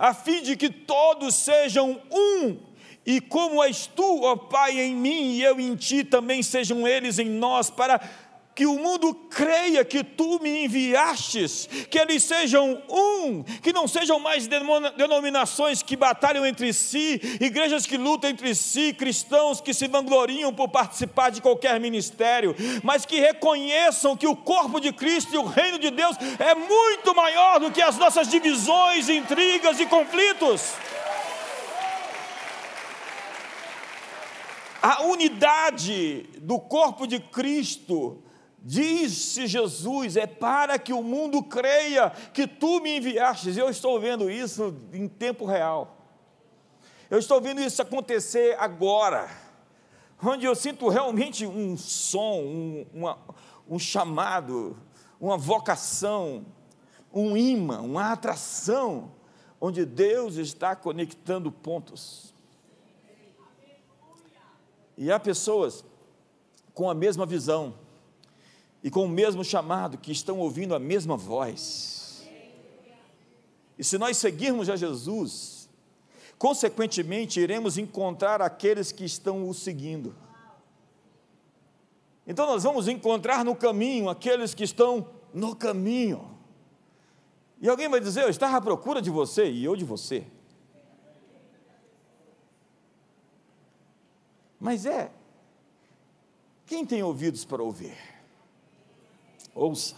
a 0.00 0.14
fim 0.14 0.42
de 0.42 0.56
que 0.56 0.70
todos 0.70 1.34
sejam 1.34 2.00
um, 2.10 2.56
e 3.04 3.20
como 3.20 3.62
és 3.62 3.86
tu, 3.86 4.22
ó 4.22 4.34
Pai, 4.34 4.80
em 4.80 4.96
mim 4.96 5.32
e 5.32 5.42
eu 5.42 5.60
em 5.60 5.76
ti, 5.76 6.02
também 6.02 6.42
sejam 6.42 6.88
eles 6.88 7.18
em 7.18 7.28
nós, 7.28 7.68
para 7.68 8.00
que 8.54 8.66
o 8.66 8.78
mundo 8.78 9.14
creia 9.14 9.84
que 9.84 10.02
tu 10.02 10.38
me 10.42 10.64
enviastes, 10.64 11.68
que 11.88 11.98
eles 11.98 12.22
sejam 12.22 12.82
um, 12.90 13.42
que 13.42 13.72
não 13.72 13.86
sejam 13.86 14.18
mais 14.18 14.46
denominações 14.46 15.82
que 15.82 15.96
batalham 15.96 16.44
entre 16.44 16.72
si, 16.72 17.20
igrejas 17.40 17.86
que 17.86 17.96
lutam 17.96 18.28
entre 18.28 18.54
si, 18.54 18.92
cristãos 18.92 19.60
que 19.60 19.72
se 19.72 19.86
vangloriam 19.88 20.52
por 20.52 20.68
participar 20.68 21.30
de 21.30 21.40
qualquer 21.40 21.78
ministério, 21.80 22.54
mas 22.82 23.06
que 23.06 23.20
reconheçam 23.20 24.16
que 24.16 24.26
o 24.26 24.36
corpo 24.36 24.80
de 24.80 24.92
Cristo 24.92 25.34
e 25.34 25.38
o 25.38 25.46
reino 25.46 25.78
de 25.78 25.90
Deus 25.90 26.16
é 26.38 26.54
muito 26.54 27.14
maior 27.14 27.60
do 27.60 27.70
que 27.70 27.80
as 27.80 27.96
nossas 27.96 28.28
divisões, 28.28 29.08
intrigas 29.08 29.78
e 29.80 29.86
conflitos. 29.86 30.74
A 34.82 35.02
unidade 35.02 36.26
do 36.38 36.58
corpo 36.58 37.06
de 37.06 37.20
Cristo 37.20 38.22
Disse 38.62 39.46
Jesus: 39.46 40.16
é 40.16 40.26
para 40.26 40.78
que 40.78 40.92
o 40.92 41.02
mundo 41.02 41.42
creia 41.42 42.10
que 42.10 42.46
tu 42.46 42.80
me 42.80 42.98
enviastes. 42.98 43.56
Eu 43.56 43.70
estou 43.70 43.98
vendo 43.98 44.30
isso 44.30 44.76
em 44.92 45.08
tempo 45.08 45.46
real. 45.46 45.96
Eu 47.08 47.18
estou 47.18 47.40
vendo 47.40 47.60
isso 47.60 47.80
acontecer 47.82 48.56
agora, 48.58 49.28
onde 50.22 50.44
eu 50.44 50.54
sinto 50.54 50.88
realmente 50.88 51.44
um 51.44 51.76
som, 51.76 52.40
um, 52.40 52.86
uma, 52.92 53.18
um 53.68 53.78
chamado, 53.78 54.76
uma 55.18 55.36
vocação, 55.36 56.46
um 57.12 57.36
imã, 57.36 57.80
uma 57.80 58.12
atração, 58.12 59.10
onde 59.60 59.84
Deus 59.84 60.36
está 60.36 60.76
conectando 60.76 61.50
pontos. 61.50 62.32
E 64.96 65.10
há 65.10 65.18
pessoas 65.18 65.84
com 66.74 66.88
a 66.88 66.94
mesma 66.94 67.26
visão 67.26 67.74
e 68.82 68.90
com 68.90 69.04
o 69.04 69.08
mesmo 69.08 69.44
chamado, 69.44 69.98
que 69.98 70.10
estão 70.10 70.38
ouvindo 70.38 70.74
a 70.74 70.78
mesma 70.78 71.16
voz. 71.16 72.28
E 73.78 73.84
se 73.84 73.98
nós 73.98 74.16
seguirmos 74.16 74.68
a 74.68 74.76
Jesus, 74.76 75.68
consequentemente 76.38 77.40
iremos 77.40 77.78
encontrar 77.78 78.40
aqueles 78.42 78.92
que 78.92 79.04
estão 79.04 79.48
o 79.48 79.54
seguindo. 79.54 80.14
Então 82.26 82.46
nós 82.46 82.62
vamos 82.62 82.88
encontrar 82.88 83.44
no 83.44 83.56
caminho 83.56 84.08
aqueles 84.08 84.54
que 84.54 84.64
estão 84.64 85.08
no 85.32 85.54
caminho. 85.56 86.38
E 87.60 87.68
alguém 87.68 87.88
vai 87.88 88.00
dizer: 88.00 88.22
Eu 88.22 88.28
estava 88.30 88.56
à 88.56 88.60
procura 88.60 89.02
de 89.02 89.10
você 89.10 89.50
e 89.50 89.64
eu 89.64 89.76
de 89.76 89.84
você. 89.84 90.26
Mas 94.58 94.84
é, 94.84 95.10
quem 96.66 96.84
tem 96.84 97.02
ouvidos 97.02 97.44
para 97.46 97.62
ouvir? 97.62 97.96
Ouça 99.60 99.94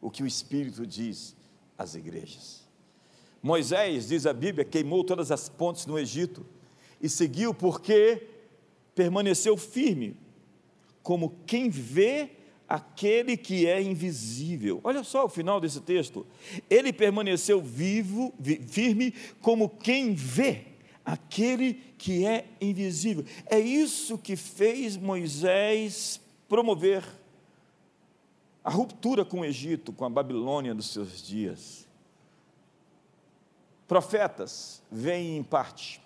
o 0.00 0.10
que 0.10 0.24
o 0.24 0.26
Espírito 0.26 0.84
diz 0.84 1.36
às 1.78 1.94
igrejas. 1.94 2.66
Moisés, 3.40 4.08
diz 4.08 4.26
a 4.26 4.32
Bíblia, 4.32 4.64
queimou 4.64 5.04
todas 5.04 5.30
as 5.30 5.48
pontes 5.48 5.86
no 5.86 5.96
Egito 5.96 6.44
e 7.00 7.08
seguiu 7.08 7.54
porque 7.54 8.26
permaneceu 8.92 9.56
firme, 9.56 10.16
como 11.04 11.36
quem 11.46 11.70
vê 11.70 12.30
aquele 12.68 13.36
que 13.36 13.64
é 13.64 13.80
invisível. 13.80 14.80
Olha 14.82 15.04
só 15.04 15.26
o 15.26 15.28
final 15.28 15.60
desse 15.60 15.80
texto. 15.80 16.26
Ele 16.68 16.92
permaneceu 16.92 17.62
vivo, 17.62 18.34
firme, 18.66 19.14
como 19.40 19.68
quem 19.68 20.14
vê 20.14 20.64
aquele 21.04 21.74
que 21.96 22.26
é 22.26 22.48
invisível. 22.60 23.24
É 23.46 23.60
isso 23.60 24.18
que 24.18 24.34
fez 24.34 24.96
Moisés 24.96 26.20
promover 26.48 27.04
a 28.64 28.70
ruptura 28.70 29.24
com 29.24 29.40
o 29.40 29.44
Egito, 29.44 29.92
com 29.92 30.06
a 30.06 30.10
Babilônia 30.10 30.74
dos 30.74 30.90
seus 30.90 31.22
dias. 31.22 31.86
Profetas 33.86 34.82
vêm 34.90 35.36
em 35.36 35.42
parte, 35.42 36.00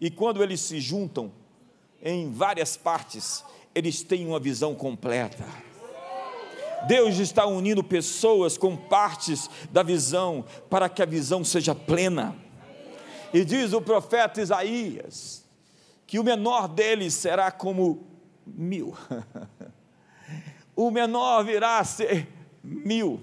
e 0.00 0.10
quando 0.10 0.42
eles 0.42 0.60
se 0.62 0.80
juntam 0.80 1.30
em 2.00 2.32
várias 2.32 2.78
partes, 2.78 3.44
eles 3.74 4.02
têm 4.02 4.26
uma 4.26 4.40
visão 4.40 4.74
completa. 4.74 5.44
Deus 6.86 7.18
está 7.18 7.44
unindo 7.44 7.84
pessoas 7.84 8.56
com 8.56 8.74
partes 8.74 9.50
da 9.70 9.82
visão 9.82 10.42
para 10.70 10.88
que 10.88 11.02
a 11.02 11.06
visão 11.06 11.44
seja 11.44 11.74
plena. 11.74 12.34
E 13.34 13.44
diz 13.44 13.74
o 13.74 13.82
profeta 13.82 14.40
Isaías 14.40 15.44
que 16.06 16.18
o 16.18 16.24
menor 16.24 16.66
deles 16.66 17.12
será 17.14 17.52
como 17.52 18.06
mil. 18.46 18.96
o 20.86 20.90
menor 20.90 21.44
virá 21.44 21.78
a 21.78 21.84
ser 21.84 22.26
mil, 22.64 23.20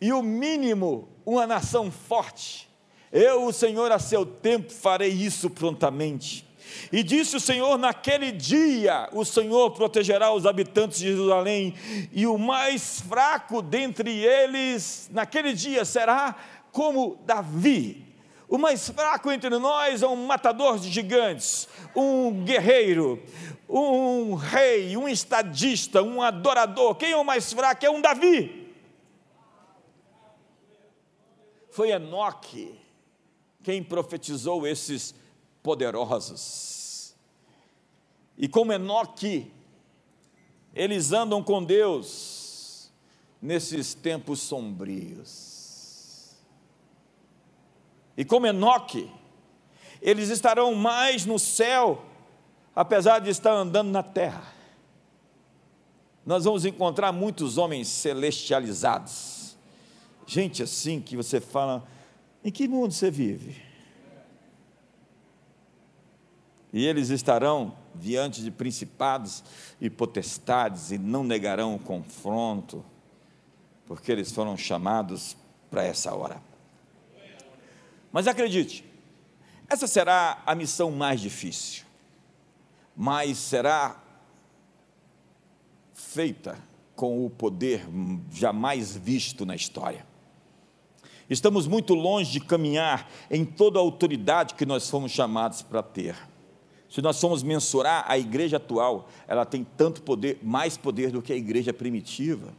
e 0.00 0.12
o 0.12 0.20
mínimo, 0.20 1.08
uma 1.24 1.46
nação 1.46 1.92
forte. 1.92 2.68
Eu, 3.12 3.44
o 3.44 3.52
Senhor, 3.52 3.92
a 3.92 4.00
seu 4.00 4.26
tempo 4.26 4.72
farei 4.72 5.10
isso 5.10 5.48
prontamente. 5.48 6.44
E 6.90 7.02
disse 7.04 7.36
o 7.36 7.40
Senhor: 7.40 7.78
naquele 7.78 8.32
dia 8.32 9.08
o 9.12 9.24
Senhor 9.24 9.70
protegerá 9.70 10.32
os 10.32 10.44
habitantes 10.44 10.98
de 10.98 11.08
Jerusalém, 11.08 11.74
e 12.10 12.26
o 12.26 12.36
mais 12.36 13.00
fraco 13.00 13.62
dentre 13.62 14.10
eles, 14.10 15.08
naquele 15.12 15.52
dia, 15.52 15.84
será 15.84 16.34
como 16.72 17.16
Davi. 17.24 18.12
O 18.48 18.58
mais 18.58 18.90
fraco 18.90 19.30
entre 19.30 19.48
nós 19.58 20.02
é 20.02 20.06
um 20.06 20.26
matador 20.26 20.78
de 20.78 20.90
gigantes, 20.90 21.68
um 21.96 22.44
guerreiro, 22.44 23.22
um 23.72 24.34
rei, 24.34 24.94
um 24.96 25.08
estadista, 25.08 26.02
um 26.02 26.20
adorador. 26.20 26.94
Quem 26.94 27.12
é 27.12 27.16
o 27.16 27.24
mais 27.24 27.50
fraco? 27.52 27.86
É 27.86 27.90
um 27.90 28.02
Davi. 28.02 28.70
Foi 31.70 31.90
Enoque 31.90 32.78
quem 33.62 33.82
profetizou 33.82 34.66
esses 34.66 35.14
poderosos. 35.62 37.14
E 38.36 38.46
como 38.46 38.72
Enoque, 38.72 39.50
eles 40.74 41.12
andam 41.12 41.42
com 41.42 41.64
Deus 41.64 42.92
nesses 43.40 43.94
tempos 43.94 44.40
sombrios. 44.40 46.36
E 48.16 48.24
como 48.24 48.46
Enoque, 48.46 49.10
eles 50.02 50.28
estarão 50.28 50.74
mais 50.74 51.24
no 51.24 51.38
céu 51.38 52.11
apesar 52.74 53.18
de 53.20 53.30
estar 53.30 53.52
andando 53.52 53.90
na 53.90 54.02
terra, 54.02 54.52
nós 56.24 56.44
vamos 56.44 56.64
encontrar 56.64 57.12
muitos 57.12 57.58
homens 57.58 57.88
celestializados, 57.88 59.56
gente 60.26 60.62
assim 60.62 61.00
que 61.00 61.16
você 61.16 61.40
fala: 61.40 61.86
em 62.44 62.50
que 62.50 62.68
mundo 62.68 62.92
você 62.92 63.10
vive? 63.10 63.60
E 66.72 66.86
eles 66.86 67.10
estarão 67.10 67.76
diante 67.94 68.42
de 68.42 68.50
principados 68.50 69.44
e 69.78 69.90
potestades 69.90 70.90
e 70.90 70.96
não 70.96 71.22
negarão 71.22 71.74
o 71.74 71.78
confronto, 71.78 72.82
porque 73.86 74.10
eles 74.10 74.32
foram 74.32 74.56
chamados 74.56 75.36
para 75.70 75.84
essa 75.84 76.14
hora. 76.14 76.40
Mas 78.10 78.26
acredite, 78.26 78.84
essa 79.68 79.86
será 79.86 80.42
a 80.46 80.54
missão 80.54 80.90
mais 80.90 81.20
difícil 81.20 81.84
mas 82.96 83.38
será 83.38 84.02
feita 85.92 86.58
com 86.94 87.24
o 87.24 87.30
poder 87.30 87.86
jamais 88.30 88.96
visto 88.96 89.46
na 89.46 89.54
história. 89.54 90.06
Estamos 91.28 91.66
muito 91.66 91.94
longe 91.94 92.30
de 92.30 92.40
caminhar 92.40 93.10
em 93.30 93.44
toda 93.44 93.78
a 93.78 93.82
autoridade 93.82 94.54
que 94.54 94.66
nós 94.66 94.90
fomos 94.90 95.12
chamados 95.12 95.62
para 95.62 95.82
ter. 95.82 96.16
Se 96.90 97.00
nós 97.00 97.18
formos 97.18 97.42
mensurar 97.42 98.04
a 98.06 98.18
igreja 98.18 98.58
atual, 98.58 99.08
ela 99.26 99.46
tem 99.46 99.64
tanto 99.64 100.02
poder, 100.02 100.38
mais 100.42 100.76
poder 100.76 101.10
do 101.10 101.22
que 101.22 101.32
a 101.32 101.36
igreja 101.36 101.72
primitiva. 101.72 102.52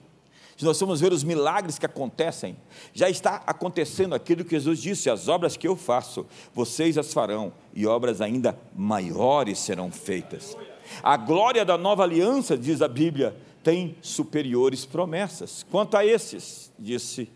Se 0.57 0.65
nós 0.65 0.77
formos 0.77 1.01
ver 1.01 1.11
os 1.11 1.23
milagres 1.23 1.79
que 1.79 1.85
acontecem, 1.85 2.55
já 2.93 3.09
está 3.09 3.43
acontecendo 3.47 4.13
aquilo 4.13 4.45
que 4.45 4.51
Jesus 4.51 4.81
disse: 4.81 5.09
as 5.09 5.27
obras 5.27 5.57
que 5.57 5.67
eu 5.67 5.75
faço, 5.75 6.25
vocês 6.53 6.97
as 6.97 7.13
farão, 7.13 7.51
e 7.73 7.87
obras 7.87 8.21
ainda 8.21 8.57
maiores 8.75 9.59
serão 9.59 9.91
feitas. 9.91 10.55
A 11.01 11.17
glória 11.17 11.65
da 11.65 11.77
nova 11.77 12.03
aliança, 12.03 12.57
diz 12.57 12.81
a 12.81 12.87
Bíblia, 12.87 13.35
tem 13.63 13.95
superiores 14.01 14.85
promessas. 14.85 15.65
Quanto 15.71 15.97
a 15.97 16.05
esses, 16.05 16.71
disse 16.77 17.29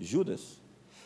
Judas, 0.00 0.62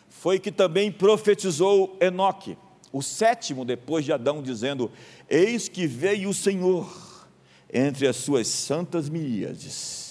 foi 0.09 0.39
que 0.39 0.53
também 0.53 0.93
profetizou 0.93 1.97
Enoque, 2.01 2.57
o 2.93 3.03
sétimo 3.03 3.65
depois 3.65 4.05
de 4.05 4.13
Adão, 4.13 4.43
dizendo: 4.43 4.91
Eis 5.29 5.69
que 5.69 5.87
veio 5.87 6.29
o 6.29 6.35
Senhor 6.35 6.89
entre 7.73 8.07
as 8.07 8.17
suas 8.17 8.47
santas 8.49 9.09
miríades, 9.09 10.08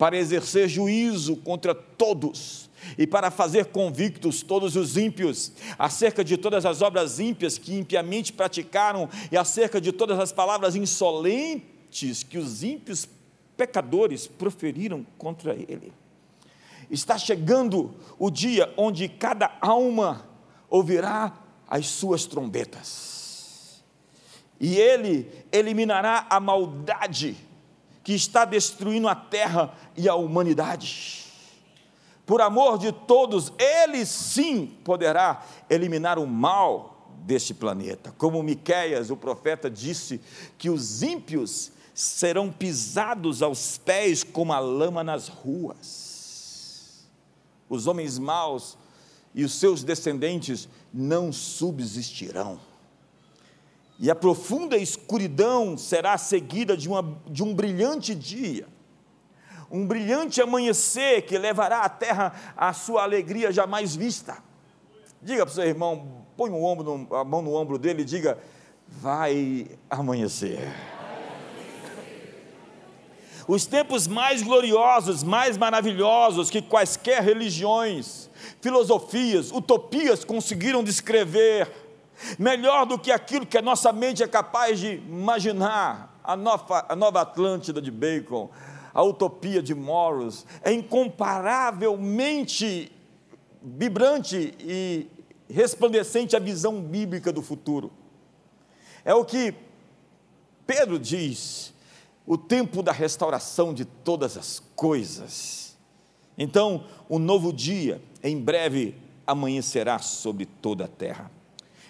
para 0.00 0.16
exercer 0.16 0.66
juízo 0.66 1.36
contra 1.36 1.74
todos 1.74 2.70
e 2.96 3.06
para 3.06 3.30
fazer 3.30 3.66
convictos 3.66 4.42
todos 4.42 4.74
os 4.74 4.96
ímpios 4.96 5.52
acerca 5.78 6.24
de 6.24 6.38
todas 6.38 6.64
as 6.64 6.80
obras 6.80 7.18
ímpias 7.20 7.58
que 7.58 7.76
impiamente 7.76 8.32
praticaram 8.32 9.10
e 9.30 9.36
acerca 9.36 9.78
de 9.78 9.92
todas 9.92 10.18
as 10.18 10.32
palavras 10.32 10.74
insolentes 10.74 12.22
que 12.22 12.38
os 12.38 12.62
ímpios 12.62 13.06
pecadores 13.58 14.26
proferiram 14.26 15.04
contra 15.18 15.52
ele. 15.52 15.92
Está 16.90 17.18
chegando 17.18 17.94
o 18.18 18.30
dia 18.30 18.72
onde 18.78 19.06
cada 19.06 19.58
alma 19.60 20.26
ouvirá 20.70 21.38
as 21.68 21.86
suas 21.88 22.24
trombetas. 22.24 23.82
E 24.58 24.78
ele 24.78 25.30
eliminará 25.52 26.26
a 26.30 26.40
maldade 26.40 27.49
que 28.10 28.14
está 28.16 28.44
destruindo 28.44 29.06
a 29.06 29.14
terra 29.14 29.72
e 29.96 30.08
a 30.08 30.16
humanidade. 30.16 31.26
Por 32.26 32.40
amor 32.40 32.76
de 32.76 32.90
todos, 32.90 33.52
ele 33.56 34.04
sim 34.04 34.66
poderá 34.82 35.46
eliminar 35.70 36.18
o 36.18 36.26
mal 36.26 37.08
deste 37.24 37.54
planeta. 37.54 38.12
Como 38.18 38.42
Miqueias, 38.42 39.10
o 39.10 39.16
profeta, 39.16 39.70
disse 39.70 40.20
que 40.58 40.68
os 40.68 41.04
ímpios 41.04 41.70
serão 41.94 42.50
pisados 42.50 43.44
aos 43.44 43.78
pés 43.78 44.24
como 44.24 44.52
a 44.52 44.58
lama 44.58 45.04
nas 45.04 45.28
ruas. 45.28 47.06
Os 47.68 47.86
homens 47.86 48.18
maus 48.18 48.76
e 49.32 49.44
os 49.44 49.54
seus 49.54 49.84
descendentes 49.84 50.68
não 50.92 51.32
subsistirão. 51.32 52.58
E 54.02 54.10
a 54.10 54.14
profunda 54.14 54.78
escuridão 54.78 55.76
será 55.76 56.16
seguida 56.16 56.74
de, 56.74 56.88
uma, 56.88 57.20
de 57.26 57.42
um 57.42 57.54
brilhante 57.54 58.14
dia, 58.14 58.66
um 59.70 59.86
brilhante 59.86 60.40
amanhecer 60.40 61.26
que 61.26 61.36
levará 61.36 61.82
à 61.82 61.88
terra 61.88 62.32
a 62.56 62.72
sua 62.72 63.02
alegria 63.02 63.52
jamais 63.52 63.94
vista. 63.94 64.38
Diga 65.20 65.44
para 65.44 65.52
o 65.52 65.54
seu 65.54 65.64
irmão, 65.64 66.24
põe 66.34 66.50
o 66.50 66.64
ombro, 66.64 67.14
a 67.14 67.22
mão 67.22 67.42
no 67.42 67.54
ombro 67.54 67.76
dele 67.76 68.00
e 68.00 68.04
diga: 68.06 68.38
vai 68.88 69.66
amanhecer. 69.90 70.66
Os 73.46 73.66
tempos 73.66 74.06
mais 74.06 74.42
gloriosos, 74.42 75.22
mais 75.22 75.58
maravilhosos 75.58 76.48
que 76.48 76.62
quaisquer 76.62 77.22
religiões, 77.22 78.30
filosofias, 78.62 79.52
utopias 79.52 80.24
conseguiram 80.24 80.82
descrever, 80.82 81.89
melhor 82.38 82.86
do 82.86 82.98
que 82.98 83.10
aquilo 83.10 83.46
que 83.46 83.58
a 83.58 83.62
nossa 83.62 83.92
mente 83.92 84.22
é 84.22 84.28
capaz 84.28 84.78
de 84.78 85.02
imaginar, 85.08 86.20
a 86.22 86.36
nova, 86.36 86.84
a 86.88 86.96
nova 86.96 87.22
Atlântida 87.22 87.80
de 87.80 87.90
Bacon, 87.90 88.50
a 88.92 89.02
utopia 89.02 89.62
de 89.62 89.74
Morris, 89.74 90.44
é 90.62 90.70
incomparavelmente 90.72 92.92
vibrante 93.62 94.54
e 94.60 95.06
resplandecente 95.48 96.36
a 96.36 96.38
visão 96.38 96.80
bíblica 96.80 97.32
do 97.32 97.42
futuro. 97.42 97.90
É 99.04 99.12
o 99.14 99.24
que 99.24 99.52
Pedro 100.66 100.98
diz 100.98 101.72
o 102.26 102.36
tempo 102.38 102.82
da 102.82 102.92
restauração 102.92 103.74
de 103.74 103.84
todas 103.84 104.36
as 104.36 104.62
coisas. 104.76 105.76
Então, 106.38 106.84
o 107.08 107.16
um 107.16 107.18
novo 107.18 107.52
dia, 107.52 108.00
em 108.22 108.38
breve, 108.38 108.94
amanhecerá 109.26 109.98
sobre 109.98 110.46
toda 110.46 110.84
a 110.84 110.88
terra. 110.88 111.28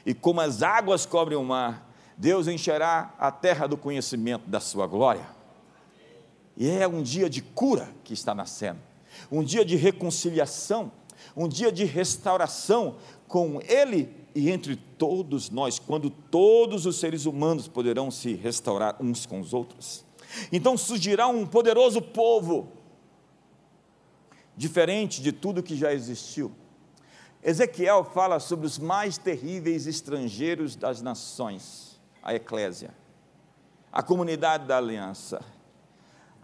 E 0.05 0.15
como 0.15 0.41
as 0.41 0.63
águas 0.63 1.05
cobrem 1.05 1.39
o 1.39 1.45
mar, 1.45 1.91
Deus 2.17 2.49
encherá 2.49 3.15
a 3.19 3.31
terra 3.31 3.67
do 3.67 3.77
conhecimento 3.77 4.49
da 4.49 4.61
sua 4.61 4.87
glória. 4.87 5.27
E 6.57 6.69
é 6.69 6.87
um 6.87 7.03
dia 7.03 7.31
de 7.31 7.41
cura 7.41 7.89
que 8.05 8.13
está 8.13 8.35
nascendo, 8.35 8.81
um 9.33 9.43
dia 9.43 9.65
de 9.65 9.77
reconciliação, 9.77 10.93
um 11.37 11.49
dia 11.49 11.73
de 11.73 11.85
restauração 11.85 12.97
com 13.27 13.61
Ele 13.67 14.15
e 14.35 14.51
entre 14.51 14.77
todos 14.77 15.51
nós, 15.51 15.79
quando 15.79 16.11
todos 16.11 16.87
os 16.87 16.99
seres 16.99 17.25
humanos 17.27 17.67
poderão 17.67 18.11
se 18.11 18.35
restaurar 18.35 18.97
uns 19.01 19.27
com 19.27 19.41
os 19.41 19.55
outros. 19.55 20.05
Então 20.53 20.77
surgirá 20.77 21.27
um 21.27 21.47
poderoso 21.47 22.01
povo, 22.01 22.69
diferente 24.57 25.23
de 25.23 25.33
tudo 25.33 25.63
que 25.63 25.77
já 25.77 25.93
existiu. 25.93 26.53
Ezequiel 27.43 28.05
fala 28.05 28.39
sobre 28.39 28.67
os 28.67 28.79
mais 28.79 29.17
terríveis 29.17 29.87
estrangeiros 29.87 30.77
das 30.77 31.01
nações, 31.01 31.99
a 32.23 32.35
eclésia, 32.35 32.95
a 33.91 34.03
comunidade 34.03 34.67
da 34.67 34.77
aliança, 34.77 35.43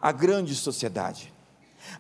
a 0.00 0.10
grande 0.10 0.54
sociedade, 0.54 1.32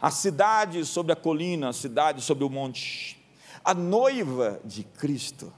a 0.00 0.10
cidade 0.10 0.84
sobre 0.86 1.12
a 1.12 1.16
colina, 1.16 1.68
a 1.68 1.72
cidade 1.74 2.22
sobre 2.22 2.44
o 2.44 2.50
monte, 2.50 3.22
a 3.62 3.74
noiva 3.74 4.60
de 4.64 4.82
Cristo. 4.82 5.52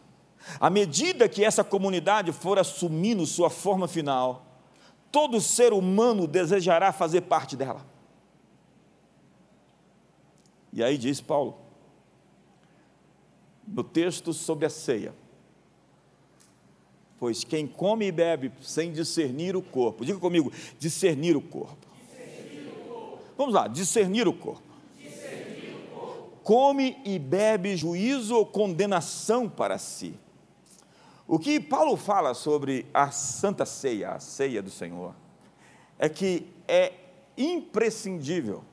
À 0.58 0.68
medida 0.68 1.28
que 1.28 1.44
essa 1.44 1.62
comunidade 1.62 2.32
for 2.32 2.58
assumindo 2.58 3.24
sua 3.24 3.50
forma 3.50 3.86
final, 3.86 4.46
todo 5.12 5.40
ser 5.40 5.72
humano 5.72 6.26
desejará 6.26 6.92
fazer 6.92 7.22
parte 7.22 7.56
dela. 7.56 7.86
E 10.72 10.82
aí 10.82 10.98
diz 10.98 11.20
Paulo, 11.20 11.67
no 13.68 13.84
texto 13.84 14.32
sobre 14.32 14.66
a 14.66 14.70
ceia, 14.70 15.14
pois 17.18 17.44
quem 17.44 17.66
come 17.66 18.06
e 18.06 18.12
bebe 18.12 18.50
sem 18.60 18.92
discernir 18.92 19.56
o 19.56 19.62
corpo, 19.62 20.04
diga 20.04 20.18
comigo, 20.18 20.52
discernir 20.78 21.36
o 21.36 21.40
corpo. 21.40 21.86
Discernir 22.00 22.68
o 22.68 22.88
corpo. 22.88 23.18
Vamos 23.36 23.54
lá, 23.54 23.68
discernir 23.68 24.26
o 24.26 24.32
corpo. 24.32 24.62
Discernir 24.98 25.74
o 25.74 25.96
corpo. 25.96 26.38
Come 26.42 26.96
e 27.04 27.18
bebe 27.18 27.76
juízo 27.76 28.36
ou 28.36 28.46
condenação 28.46 29.48
para 29.48 29.78
si 29.78 30.14
o 31.28 31.38
que 31.38 31.60
Paulo 31.60 31.94
fala 31.94 32.32
sobre 32.32 32.86
a 32.92 33.10
Santa 33.10 33.66
Ceia, 33.66 34.12
a 34.12 34.18
ceia 34.18 34.62
do 34.62 34.70
Senhor, 34.70 35.14
é 35.98 36.08
que 36.08 36.50
é 36.66 36.94
imprescindível 37.36 38.64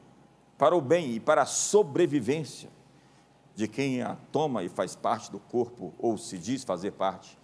para 0.58 0.74
o 0.74 0.80
bem 0.80 1.16
e 1.16 1.20
para 1.20 1.42
a 1.42 1.46
sobrevivência 1.46 2.70
de 3.56 3.68
quem 3.68 4.02
a 4.02 4.16
toma 4.32 4.64
e 4.64 4.70
faz 4.70 4.96
parte 4.96 5.32
do 5.32 5.40
corpo, 5.40 5.94
ou 5.98 6.18
se 6.18 6.38
diz 6.38 6.64
fazer 6.64 6.92
parte, 6.92 7.38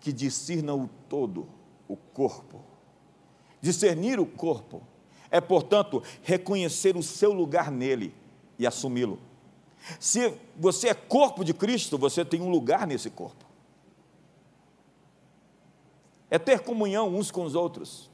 que 0.00 0.12
discirna 0.12 0.74
o 0.74 0.88
todo, 1.08 1.48
o 1.88 1.96
corpo. 1.96 2.60
Discernir 3.60 4.20
o 4.20 4.26
corpo 4.26 4.82
é, 5.30 5.40
portanto, 5.40 6.02
reconhecer 6.22 6.96
o 6.96 7.02
seu 7.02 7.32
lugar 7.32 7.70
nele 7.70 8.14
e 8.58 8.66
assumi-lo. 8.66 9.18
Se 10.00 10.32
você 10.56 10.88
é 10.88 10.94
corpo 10.94 11.44
de 11.44 11.52
Cristo, 11.52 11.98
você 11.98 12.24
tem 12.24 12.40
um 12.40 12.48
lugar 12.48 12.86
nesse 12.86 13.10
corpo 13.10 13.48
é 16.30 16.38
ter 16.38 16.60
comunhão 16.60 17.14
uns 17.14 17.30
com 17.30 17.44
os 17.44 17.54
outros. 17.54 18.10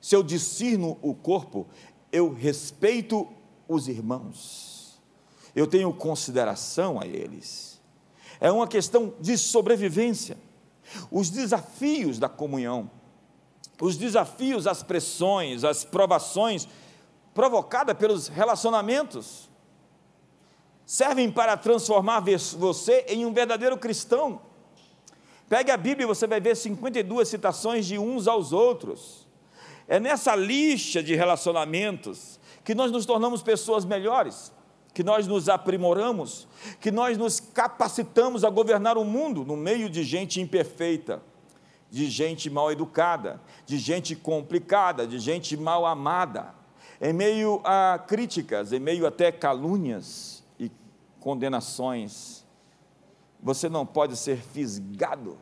Se 0.00 0.16
eu 0.16 0.22
discerno 0.22 0.98
o 1.00 1.14
corpo, 1.14 1.66
eu 2.10 2.32
respeito 2.32 3.28
os 3.68 3.88
irmãos, 3.88 4.71
eu 5.54 5.66
tenho 5.66 5.92
consideração 5.92 7.00
a 7.00 7.06
eles. 7.06 7.80
É 8.40 8.50
uma 8.50 8.66
questão 8.66 9.14
de 9.20 9.36
sobrevivência. 9.38 10.36
Os 11.10 11.30
desafios 11.30 12.18
da 12.18 12.28
comunhão, 12.28 12.90
os 13.80 13.96
desafios, 13.96 14.66
as 14.66 14.82
pressões, 14.82 15.64
as 15.64 15.84
provações 15.84 16.68
provocadas 17.32 17.96
pelos 17.96 18.28
relacionamentos, 18.28 19.48
servem 20.84 21.30
para 21.30 21.56
transformar 21.56 22.20
você 22.56 23.06
em 23.08 23.24
um 23.24 23.32
verdadeiro 23.32 23.78
cristão 23.78 24.40
Pegue 25.52 25.70
a 25.70 25.76
Bíblia 25.76 26.04
e 26.04 26.08
você 26.08 26.26
vai 26.26 26.40
ver 26.40 26.56
52 26.56 27.28
citações 27.28 27.84
de 27.84 27.98
uns 27.98 28.26
aos 28.26 28.54
outros. 28.54 29.28
É 29.86 30.00
nessa 30.00 30.34
lixa 30.34 31.02
de 31.02 31.14
relacionamentos 31.14 32.40
que 32.64 32.74
nós 32.74 32.90
nos 32.90 33.04
tornamos 33.04 33.42
pessoas 33.42 33.84
melhores, 33.84 34.50
que 34.94 35.02
nós 35.02 35.26
nos 35.26 35.48
aprimoramos, 35.48 36.46
que 36.80 36.90
nós 36.90 37.16
nos 37.16 37.40
capacitamos 37.40 38.44
a 38.44 38.50
governar 38.50 38.98
o 38.98 39.04
mundo 39.04 39.44
no 39.44 39.56
meio 39.56 39.88
de 39.88 40.04
gente 40.04 40.40
imperfeita, 40.40 41.22
de 41.90 42.08
gente 42.10 42.50
mal 42.50 42.70
educada, 42.70 43.40
de 43.66 43.78
gente 43.78 44.14
complicada, 44.14 45.06
de 45.06 45.18
gente 45.18 45.56
mal 45.56 45.86
amada. 45.86 46.54
em 47.00 47.12
meio 47.12 47.60
a 47.64 47.98
críticas, 48.06 48.72
em 48.72 48.78
meio 48.78 49.06
até 49.06 49.32
calúnias 49.32 50.44
e 50.58 50.70
condenações, 51.18 52.44
você 53.42 53.68
não 53.68 53.84
pode 53.84 54.16
ser 54.16 54.38
fisgado 54.38 55.36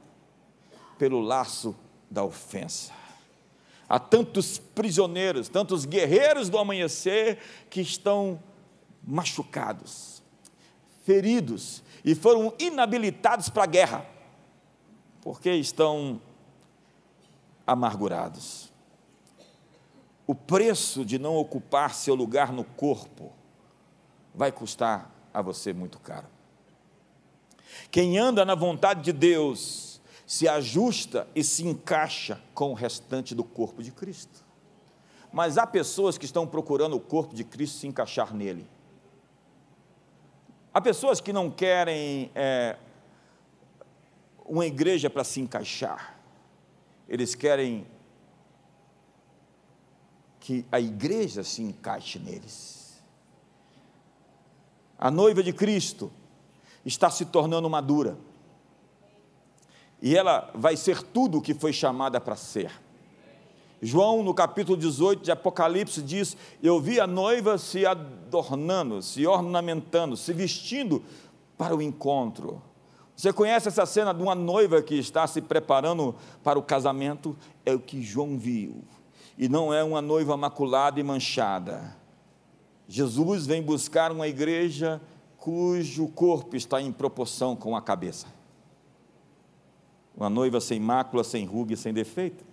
pelo 0.99 1.21
laço 1.21 1.77
da 2.11 2.25
ofensa. 2.25 2.93
Há 3.89 3.99
tantos 3.99 4.59
prisioneiros, 4.59 5.49
tantos 5.49 5.85
guerreiros 5.85 6.49
do 6.49 6.57
amanhecer 6.57 7.39
que 7.69 7.81
estão 7.81 8.41
machucados, 9.03 10.23
feridos 11.05 11.83
e 12.05 12.15
foram 12.15 12.55
inabilitados 12.59 13.49
para 13.49 13.65
a 13.65 13.67
guerra, 13.67 14.07
porque 15.23 15.51
estão 15.53 16.21
amargurados. 17.67 18.71
O 20.27 20.35
preço 20.35 21.05
de 21.05 21.19
não 21.19 21.37
ocupar 21.37 21.95
seu 21.95 22.15
lugar 22.15 22.53
no 22.53 22.65
corpo 22.65 23.33
vai 24.35 24.53
custar 24.53 25.11
a 25.35 25.43
você 25.43 25.73
muito 25.73 25.99
caro. 25.99 26.27
Quem 27.91 28.19
anda 28.19 28.45
na 28.45 28.55
vontade 28.55 29.03
de 29.03 29.13
Deus 29.13 30.01
se 30.27 30.47
ajusta 30.47 31.27
e 31.35 31.43
se 31.43 31.67
encaixa 31.67 32.41
com 32.55 32.71
o 32.71 32.75
restante 32.75 33.35
do 33.35 33.43
corpo 33.43 33.83
de 33.83 33.91
Cristo. 33.91 34.45
Mas 35.33 35.59
há 35.59 35.67
pessoas 35.67 36.17
que 36.17 36.25
estão 36.25 36.47
procurando 36.47 36.97
o 36.97 37.01
corpo 37.01 37.35
de 37.35 37.43
Cristo 37.43 37.79
se 37.79 37.87
encaixar 37.87 38.35
nele. 38.35 38.69
Há 40.73 40.81
pessoas 40.81 41.21
que 41.21 41.33
não 41.33 41.51
querem 41.51 42.31
é, 42.35 42.77
uma 44.45 44.67
igreja 44.67 45.11
para 45.11 45.25
se 45.25 45.41
encaixar, 45.41 46.17
eles 47.09 47.35
querem 47.35 47.87
que 50.39 50.65
a 50.71 50.81
igreja 50.81 51.43
se 51.43 51.63
encaixe 51.63 52.19
neles. 52.19 53.03
A 54.99 55.11
noiva 55.11 55.43
de 55.43 55.53
Cristo 55.53 56.13
está 56.85 57.11
se 57.11 57.27
tornando 57.27 57.69
madura, 57.69 58.17
e 60.01 60.17
ela 60.17 60.51
vai 60.55 60.77
ser 60.77 61.03
tudo 61.03 61.39
o 61.39 61.43
que 61.43 61.53
foi 61.53 61.73
chamada 61.73 62.21
para 62.21 62.37
ser. 62.37 62.73
João, 63.83 64.23
no 64.23 64.35
capítulo 64.35 64.77
18 64.77 65.23
de 65.23 65.31
Apocalipse, 65.31 66.03
diz: 66.03 66.37
Eu 66.63 66.81
vi 66.81 67.01
a 67.01 67.07
noiva 67.07 67.57
se 67.57 67.87
adornando, 67.87 69.01
se 69.01 69.27
ornamentando, 69.27 70.17
se 70.17 70.33
vestindo 70.33 71.03
para 71.57 71.75
o 71.75 71.81
encontro. 71.81 72.63
Você 73.17 73.33
conhece 73.33 73.69
essa 73.69 73.85
cena 73.87 74.13
de 74.13 74.23
uma 74.23 74.35
noiva 74.35 74.83
que 74.83 74.95
está 74.95 75.27
se 75.27 75.41
preparando 75.41 76.15
para 76.43 76.59
o 76.59 76.63
casamento? 76.63 77.37
É 77.65 77.75
o 77.75 77.81
que 77.81 78.03
João 78.03 78.39
viu. 78.39 78.83
E 79.37 79.49
não 79.49 79.73
é 79.73 79.83
uma 79.83 80.03
noiva 80.03 80.37
maculada 80.37 81.01
e 81.01 81.03
manchada. 81.03 81.97
Jesus 82.87 83.47
vem 83.47 83.63
buscar 83.63 84.11
uma 84.13 84.27
igreja 84.27 85.01
cujo 85.39 86.09
corpo 86.09 86.57
está 86.57 86.83
em 86.83 86.93
proporção 86.93 87.57
com 87.57 87.75
a 87.75 87.81
cabeça. 87.81 88.27
Uma 90.15 90.29
noiva 90.29 90.61
sem 90.61 90.79
mácula, 90.79 91.25
sem 91.25 91.47
ruga 91.47 91.73
e 91.73 91.77
sem 91.77 91.95
defeito. 91.95 92.50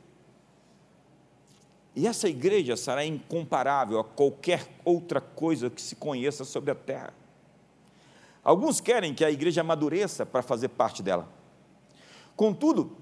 E 1.97 2.05
essa 2.05 2.29
igreja 2.29 2.77
será 2.77 3.03
incomparável 3.03 3.99
a 3.99 4.03
qualquer 4.03 4.67
outra 4.85 5.19
coisa 5.19 5.67
que 5.67 5.81
se 5.81 5.95
conheça 5.95 6.45
sobre 6.45 6.69
a 6.69 6.75
terra. 6.75 7.11
Alguns 8.43 8.79
querem 8.79 9.15
que 9.15 9.25
a 9.25 9.31
igreja 9.31 9.61
amadureça 9.61 10.23
para 10.23 10.43
fazer 10.43 10.67
parte 10.67 11.01
dela. 11.01 11.27
Contudo, 12.35 12.97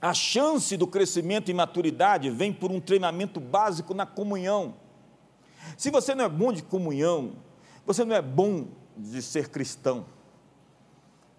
a 0.00 0.14
chance 0.14 0.76
do 0.76 0.86
crescimento 0.86 1.50
e 1.50 1.54
maturidade 1.54 2.30
vem 2.30 2.52
por 2.52 2.70
um 2.70 2.80
treinamento 2.80 3.40
básico 3.40 3.92
na 3.92 4.06
comunhão. 4.06 4.76
Se 5.76 5.90
você 5.90 6.14
não 6.14 6.24
é 6.24 6.28
bom 6.28 6.52
de 6.52 6.62
comunhão, 6.62 7.32
você 7.84 8.04
não 8.04 8.14
é 8.14 8.22
bom 8.22 8.68
de 8.96 9.20
ser 9.22 9.48
cristão. 9.48 10.06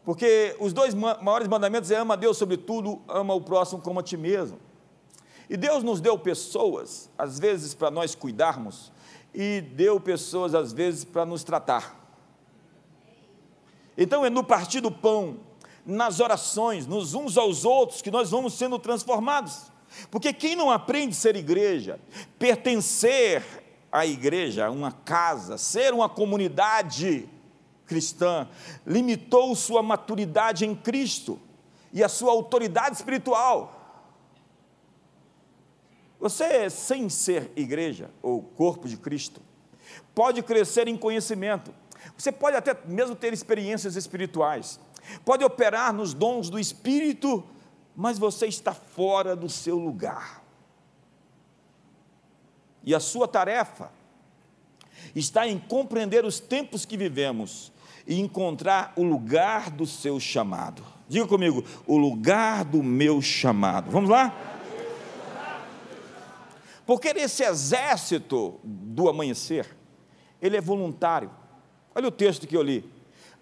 Porque 0.03 0.53
os 0.59 0.73
dois 0.73 0.93
maiores 0.93 1.47
mandamentos 1.47 1.89
é 1.89 1.95
ama 1.95 2.15
a 2.15 2.17
Deus 2.17 2.35
sobre 2.35 2.57
tudo, 2.57 3.01
ama 3.07 3.33
o 3.33 3.39
próximo 3.39 3.81
como 3.81 4.01
a 4.01 4.03
ti 4.03 4.17
mesmo. 4.17 4.59
E 5.49 5.55
Deus 5.55 5.84
nos 5.84 6.01
deu 6.01 6.17
pessoas, 6.17 7.10
às 7.17 7.38
vezes 7.39 7.73
para 7.73 7.91
nós 7.91 8.15
cuidarmos, 8.15 8.91
e 9.34 9.62
deu 9.62 9.99
pessoas, 9.99 10.55
às 10.55 10.71
vezes, 10.71 11.03
para 11.03 11.25
nos 11.25 11.43
tratar. 11.43 12.01
Então 13.97 14.25
é 14.25 14.29
no 14.29 14.43
partir 14.43 14.81
do 14.81 14.91
pão, 14.91 15.39
nas 15.86 16.19
orações, 16.19 16.88
nos 16.88 17.13
uns 17.13 17.38
aos 17.38 17.63
outros, 17.63 18.01
que 18.01 18.10
nós 18.10 18.31
vamos 18.31 18.53
sendo 18.53 18.79
transformados. 18.79 19.71
Porque 20.10 20.34
quem 20.34 20.55
não 20.55 20.71
aprende 20.71 21.15
a 21.15 21.19
ser 21.19 21.36
igreja, 21.36 21.99
pertencer 22.39 23.43
à 23.91 24.05
igreja, 24.05 24.65
a 24.65 24.71
uma 24.71 24.91
casa, 24.91 25.58
ser 25.58 25.93
uma 25.93 26.10
comunidade 26.10 27.29
cristã, 27.86 28.47
limitou 28.86 29.55
sua 29.55 29.84
maturidade 29.84 30.65
em 30.65 30.75
Cristo 30.75 31.39
e 31.93 32.03
a 32.03 32.10
sua 32.10 32.31
autoridade 32.31 32.95
espiritual. 32.95 33.84
Você, 36.25 36.71
sem 36.71 37.07
ser 37.07 37.51
igreja 37.55 38.09
ou 38.19 38.41
corpo 38.41 38.88
de 38.88 38.97
Cristo, 38.97 39.39
pode 40.15 40.41
crescer 40.41 40.88
em 40.88 40.97
conhecimento, 40.97 41.71
você 42.17 42.31
pode 42.31 42.57
até 42.57 42.75
mesmo 42.88 43.15
ter 43.15 43.31
experiências 43.31 43.95
espirituais, 43.95 44.79
pode 45.23 45.43
operar 45.43 45.93
nos 45.93 46.15
dons 46.15 46.49
do 46.49 46.57
Espírito, 46.57 47.43
mas 47.95 48.17
você 48.17 48.47
está 48.47 48.73
fora 48.73 49.35
do 49.35 49.47
seu 49.47 49.77
lugar. 49.77 50.43
E 52.83 52.95
a 52.95 52.99
sua 52.99 53.27
tarefa 53.27 53.91
está 55.15 55.47
em 55.47 55.59
compreender 55.59 56.25
os 56.25 56.39
tempos 56.39 56.85
que 56.85 56.97
vivemos 56.97 57.71
e 58.07 58.19
encontrar 58.19 58.93
o 58.95 59.03
lugar 59.03 59.69
do 59.69 59.85
seu 59.85 60.19
chamado. 60.19 60.83
Diga 61.07 61.27
comigo, 61.27 61.63
o 61.85 61.95
lugar 61.97 62.65
do 62.65 62.81
meu 62.81 63.21
chamado. 63.21 63.91
Vamos 63.91 64.09
lá? 64.09 64.54
Porque 66.85 67.07
esse 67.09 67.43
exército 67.43 68.59
do 68.63 69.09
amanhecer, 69.09 69.75
ele 70.41 70.57
é 70.57 70.61
voluntário. 70.61 71.31
Olha 71.93 72.07
o 72.07 72.11
texto 72.11 72.45
que 72.45 72.55
eu 72.55 72.61
li. 72.61 72.89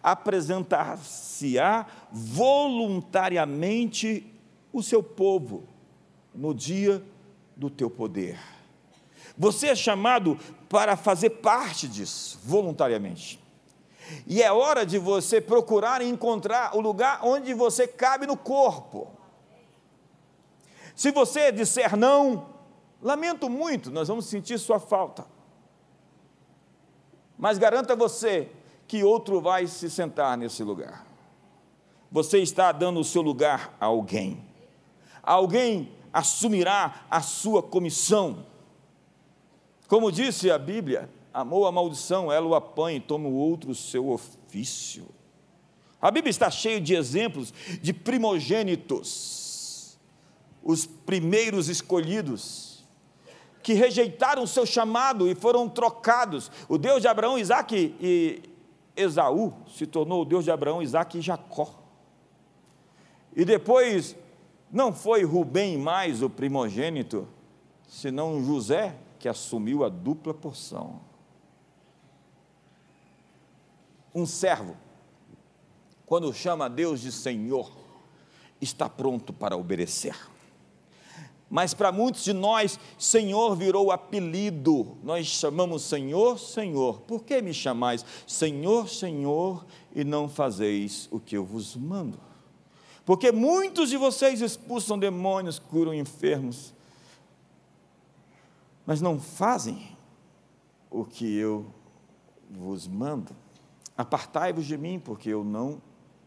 Apresentar-se-á 0.01 1.85
voluntariamente 2.11 4.33
o 4.71 4.81
seu 4.81 5.03
povo 5.03 5.67
no 6.33 6.53
dia 6.53 7.03
do 7.55 7.69
teu 7.69 7.89
poder. 7.89 8.39
Você 9.37 9.67
é 9.67 9.75
chamado 9.75 10.37
para 10.69 10.95
fazer 10.95 11.31
parte 11.31 11.87
disso, 11.87 12.39
voluntariamente. 12.43 13.41
E 14.27 14.41
é 14.41 14.51
hora 14.51 14.85
de 14.85 14.97
você 14.97 15.41
procurar 15.41 16.01
encontrar 16.01 16.75
o 16.75 16.81
lugar 16.81 17.19
onde 17.23 17.53
você 17.53 17.87
cabe 17.87 18.27
no 18.27 18.37
corpo. 18.37 19.11
Se 20.95 21.11
você 21.11 21.51
disser 21.51 21.95
não, 21.95 22.52
Lamento 23.03 23.49
muito, 23.49 23.91
nós 23.91 24.07
vamos 24.07 24.25
sentir 24.25 24.57
sua 24.57 24.79
falta. 24.79 25.25
Mas 27.37 27.57
garanta 27.57 27.97
você 27.97 28.49
que 28.87 29.03
outro 29.03 29.41
vai 29.41 29.67
se 29.67 29.89
sentar 29.89 30.37
nesse 30.37 30.63
lugar. 30.63 31.05
Você 32.09 32.39
está 32.39 32.71
dando 32.71 33.01
o 33.01 33.03
seu 33.03 33.21
lugar 33.21 33.75
a 33.81 33.87
alguém. 33.87 34.41
Alguém 35.21 35.91
assumirá 36.13 37.05
a 37.09 37.21
sua 37.21 37.61
comissão. 37.61 38.45
Como 39.87 40.11
disse 40.11 40.49
a 40.49 40.57
Bíblia, 40.57 41.09
amou 41.33 41.67
a 41.67 41.71
maldição, 41.71 42.31
ela 42.31 42.47
o 42.47 42.55
apanha 42.55 42.97
e 42.97 43.01
toma 43.01 43.27
o 43.27 43.33
outro 43.33 43.71
o 43.71 43.75
seu 43.75 44.09
ofício. 44.09 45.07
A 46.01 46.09
Bíblia 46.09 46.29
está 46.29 46.49
cheia 46.49 46.79
de 46.79 46.95
exemplos 46.95 47.53
de 47.81 47.91
primogênitos, 47.91 49.97
os 50.63 50.85
primeiros 50.85 51.67
escolhidos, 51.67 52.72
que 53.63 53.73
rejeitaram 53.73 54.43
o 54.43 54.47
seu 54.47 54.65
chamado 54.65 55.27
e 55.27 55.33
foram 55.33 55.69
trocados. 55.69 56.51
O 56.67 56.77
Deus 56.77 57.01
de 57.01 57.07
Abraão, 57.07 57.39
Isaac 57.39 57.95
e 57.99 58.43
Esaú 58.95 59.53
se 59.73 59.87
tornou 59.87 60.21
o 60.21 60.25
Deus 60.25 60.43
de 60.43 60.51
Abraão, 60.51 60.81
Isaac 60.81 61.17
e 61.17 61.21
Jacó. 61.21 61.73
E 63.33 63.45
depois 63.45 64.17
não 64.69 64.91
foi 64.93 65.23
Rubem 65.23 65.77
mais 65.77 66.21
o 66.21 66.29
primogênito, 66.29 67.25
senão 67.87 68.43
José 68.43 68.95
que 69.17 69.29
assumiu 69.29 69.85
a 69.85 69.89
dupla 69.89 70.33
porção. 70.33 70.99
Um 74.13 74.25
servo, 74.25 74.75
quando 76.05 76.31
chama 76.33 76.69
Deus 76.69 76.99
de 76.99 77.11
Senhor, 77.11 77.71
está 78.59 78.89
pronto 78.89 79.31
para 79.31 79.55
obedecer 79.55 80.32
mas 81.53 81.71
para 81.71 81.91
muitos 81.91 82.23
de 82.23 82.33
nós, 82.33 82.79
Senhor 82.97 83.55
virou 83.55 83.91
apelido. 83.91 84.97
Nós 85.03 85.27
chamamos 85.27 85.83
Senhor, 85.83 86.39
Senhor. 86.39 87.01
Por 87.01 87.23
que 87.23 87.39
me 87.43 87.53
chamais 87.53 88.03
Senhor, 88.25 88.89
Senhor 88.89 89.63
e 89.93 90.03
não 90.03 90.27
fazeis 90.27 91.07
o 91.11 91.19
que 91.19 91.37
eu 91.37 91.45
vos 91.45 91.75
mando? 91.75 92.19
Porque 93.05 93.31
muitos 93.31 93.91
de 93.91 93.97
vocês 93.97 94.41
expulsam 94.41 94.97
demônios, 94.97 95.59
curam 95.59 95.93
enfermos, 95.93 96.73
mas 98.83 98.99
não 98.99 99.19
fazem 99.19 99.95
o 100.89 101.05
que 101.05 101.37
eu 101.37 101.67
vos 102.49 102.87
mando. 102.87 103.35
Apartai-vos 103.95 104.65
de 104.65 104.75
mim, 104.75 104.99
porque 104.99 105.29
eu 105.29 105.43
não 105.43 105.79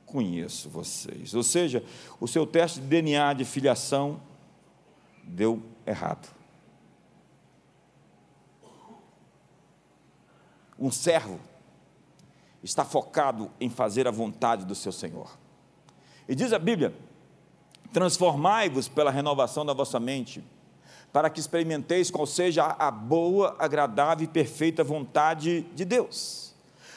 conheço 0.05 0.71
vocês. 0.71 1.35
Ou 1.35 1.43
seja, 1.43 1.83
o 2.21 2.29
seu 2.29 2.47
teste 2.47 2.79
de 2.79 2.87
DNA 2.87 3.33
de 3.33 3.45
filiação 3.45 4.21
deu 5.37 5.63
errado. 5.87 6.35
Um 10.79 10.91
servo 10.91 11.39
está 12.63 12.85
focado 12.87 13.51
em 13.61 13.69
fazer 13.69 14.09
a 14.09 14.11
vontade 14.11 14.65
do 14.65 14.75
seu 14.75 14.91
Senhor. 14.91 15.31
E 16.27 16.35
diz 16.35 16.55
a 16.55 16.59
Bíblia: 16.59 16.95
transformai-vos 17.93 18.89
pela 18.89 19.11
renovação 19.11 19.65
da 19.65 19.75
vossa 19.75 20.01
mente, 20.01 20.43
para 21.13 21.29
que 21.29 21.39
experimenteis 21.39 22.11
qual 22.11 22.27
seja 22.27 22.65
a 22.65 22.91
boa, 22.91 23.55
agradável 23.59 24.25
e 24.25 24.29
perfeita 24.29 24.83
vontade 24.83 25.63
de 25.75 25.85
Deus. 25.85 26.55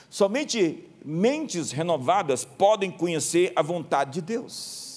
Somente 0.09 0.89
mentes 1.03 1.71
renovadas 1.71 2.45
podem 2.45 2.89
conhecer 2.89 3.51
a 3.53 3.61
vontade 3.61 4.13
de 4.13 4.21
Deus. 4.21 4.88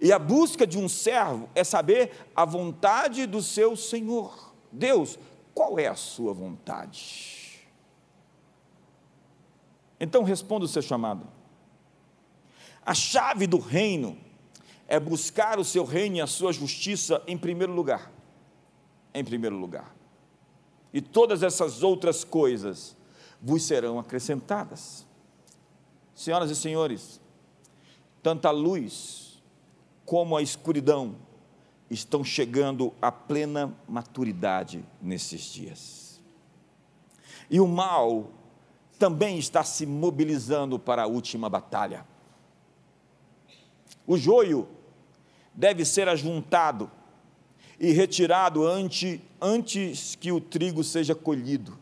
E 0.00 0.12
a 0.12 0.18
busca 0.18 0.66
de 0.66 0.78
um 0.78 0.88
servo 0.88 1.48
é 1.54 1.64
saber 1.64 2.12
a 2.34 2.44
vontade 2.44 3.26
do 3.26 3.40
seu 3.40 3.74
Senhor. 3.76 4.52
Deus, 4.70 5.18
qual 5.54 5.78
é 5.78 5.86
a 5.86 5.94
sua 5.94 6.34
vontade? 6.34 7.66
Então 9.98 10.22
responda 10.22 10.66
o 10.66 10.68
seu 10.68 10.82
chamado. 10.82 11.26
A 12.84 12.94
chave 12.94 13.46
do 13.46 13.58
reino 13.58 14.18
é 14.86 15.00
buscar 15.00 15.58
o 15.58 15.64
seu 15.64 15.84
reino 15.84 16.16
e 16.16 16.20
a 16.20 16.26
sua 16.26 16.52
justiça 16.52 17.22
em 17.26 17.36
primeiro 17.36 17.72
lugar. 17.72 18.12
Em 19.14 19.24
primeiro 19.24 19.56
lugar. 19.56 19.96
E 20.92 21.00
todas 21.00 21.42
essas 21.42 21.82
outras 21.82 22.22
coisas 22.22 22.94
vos 23.40 23.62
serão 23.64 23.98
acrescentadas. 23.98 25.06
Senhoras 26.14 26.50
e 26.50 26.56
senhores, 26.56 27.20
tanto 28.22 28.46
a 28.46 28.50
luz 28.50 29.25
como 30.06 30.36
a 30.36 30.42
escuridão 30.42 31.16
estão 31.90 32.24
chegando 32.24 32.94
à 33.02 33.12
plena 33.12 33.74
maturidade 33.88 34.84
nesses 35.02 35.52
dias. 35.52 36.22
E 37.50 37.60
o 37.60 37.66
mal 37.66 38.30
também 38.98 39.38
está 39.38 39.62
se 39.62 39.84
mobilizando 39.84 40.78
para 40.78 41.02
a 41.02 41.06
última 41.06 41.50
batalha. 41.50 42.06
O 44.06 44.16
joio 44.16 44.68
deve 45.52 45.84
ser 45.84 46.08
ajuntado 46.08 46.90
e 47.78 47.90
retirado 47.92 48.66
ante, 48.66 49.20
antes 49.40 50.14
que 50.14 50.32
o 50.32 50.40
trigo 50.40 50.82
seja 50.82 51.14
colhido. 51.14 51.78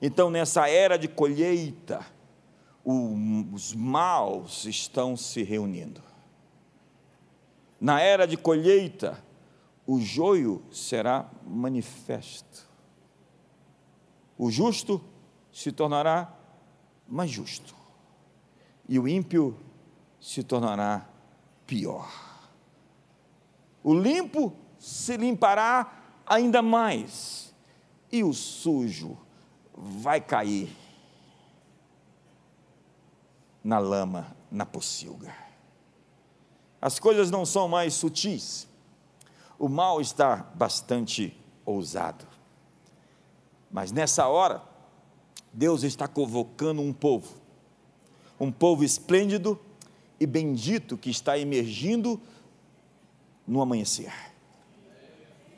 Então, 0.00 0.28
nessa 0.30 0.68
era 0.68 0.98
de 0.98 1.08
colheita, 1.08 2.04
os 2.84 3.72
maus 3.74 4.64
estão 4.64 5.16
se 5.16 5.42
reunindo. 5.42 6.13
Na 7.84 8.00
era 8.00 8.26
de 8.26 8.34
colheita, 8.34 9.22
o 9.86 10.00
joio 10.00 10.64
será 10.72 11.30
manifesto. 11.46 12.66
O 14.38 14.50
justo 14.50 15.04
se 15.52 15.70
tornará 15.70 16.34
mais 17.06 17.30
justo, 17.30 17.74
e 18.88 18.98
o 18.98 19.06
ímpio 19.06 19.60
se 20.18 20.42
tornará 20.42 21.06
pior. 21.66 22.10
O 23.82 23.92
limpo 23.92 24.56
se 24.78 25.18
limpará 25.18 26.22
ainda 26.26 26.62
mais, 26.62 27.54
e 28.10 28.24
o 28.24 28.32
sujo 28.32 29.18
vai 29.74 30.22
cair 30.22 30.74
na 33.62 33.78
lama, 33.78 34.34
na 34.50 34.64
pocilga. 34.64 35.44
As 36.84 36.98
coisas 36.98 37.30
não 37.30 37.46
são 37.46 37.66
mais 37.66 37.94
sutis. 37.94 38.68
O 39.58 39.70
mal 39.70 40.02
está 40.02 40.36
bastante 40.54 41.34
ousado. 41.64 42.26
Mas 43.72 43.90
nessa 43.90 44.28
hora, 44.28 44.60
Deus 45.50 45.82
está 45.82 46.06
convocando 46.06 46.82
um 46.82 46.92
povo, 46.92 47.36
um 48.38 48.52
povo 48.52 48.84
esplêndido 48.84 49.58
e 50.20 50.26
bendito 50.26 50.98
que 50.98 51.08
está 51.08 51.38
emergindo 51.38 52.20
no 53.48 53.62
amanhecer. 53.62 54.12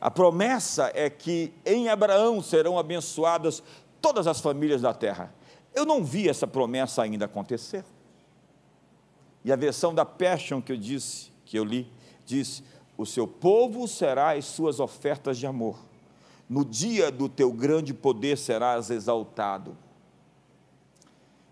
A 0.00 0.12
promessa 0.12 0.92
é 0.94 1.10
que 1.10 1.52
em 1.64 1.88
Abraão 1.88 2.40
serão 2.40 2.78
abençoadas 2.78 3.64
todas 4.00 4.28
as 4.28 4.40
famílias 4.40 4.82
da 4.82 4.94
terra. 4.94 5.34
Eu 5.74 5.84
não 5.84 6.04
vi 6.04 6.28
essa 6.28 6.46
promessa 6.46 7.02
ainda 7.02 7.24
acontecer. 7.24 7.84
E 9.46 9.52
a 9.52 9.54
versão 9.54 9.94
da 9.94 10.04
Passion 10.04 10.60
que 10.60 10.72
eu 10.72 10.76
disse, 10.76 11.30
que 11.44 11.56
eu 11.56 11.62
li, 11.62 11.88
diz: 12.26 12.64
"O 12.98 13.06
seu 13.06 13.28
povo 13.28 13.86
será 13.86 14.32
as 14.32 14.44
suas 14.44 14.80
ofertas 14.80 15.38
de 15.38 15.46
amor. 15.46 15.78
No 16.50 16.64
dia 16.64 17.12
do 17.12 17.28
teu 17.28 17.52
grande 17.52 17.94
poder 17.94 18.36
serás 18.36 18.90
exaltado. 18.90 19.78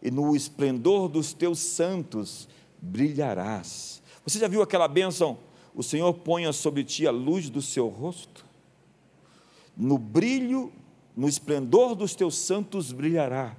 E 0.02 0.11
no 0.11 0.35
esplendor 0.35 1.09
dos 1.09 1.33
teus 1.33 1.61
santos 1.61 2.48
brilharás." 2.83 4.02
Você 4.26 4.40
já 4.40 4.48
viu 4.48 4.61
aquela 4.61 4.88
bênção? 4.88 5.38
O 5.72 5.83
Senhor 5.85 6.12
ponha 6.14 6.52
sobre 6.52 6.83
ti 6.83 7.07
a 7.07 7.12
luz 7.12 7.48
do 7.48 7.62
seu 7.62 7.87
rosto. 7.87 8.44
No 9.76 9.98
brilho 9.98 10.72
no 11.16 11.28
esplendor 11.28 11.94
dos 11.94 12.16
teus 12.16 12.35
santos 12.37 12.90
brilhará. 12.90 13.57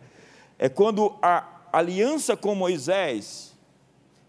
É 0.59 0.67
quando 0.67 1.15
a 1.21 1.69
aliança 1.71 2.35
com 2.35 2.53
Moisés, 2.53 3.54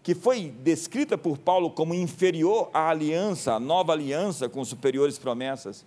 que 0.07 0.15
foi 0.15 0.51
descrita 0.63 1.17
por 1.17 1.37
Paulo 1.37 1.69
como 1.69 1.93
inferior 1.93 2.69
à 2.73 2.87
aliança, 2.87 3.55
a 3.55 3.59
nova 3.59 3.91
aliança 3.91 4.47
com 4.47 4.63
superiores 4.63 5.19
promessas, 5.19 5.83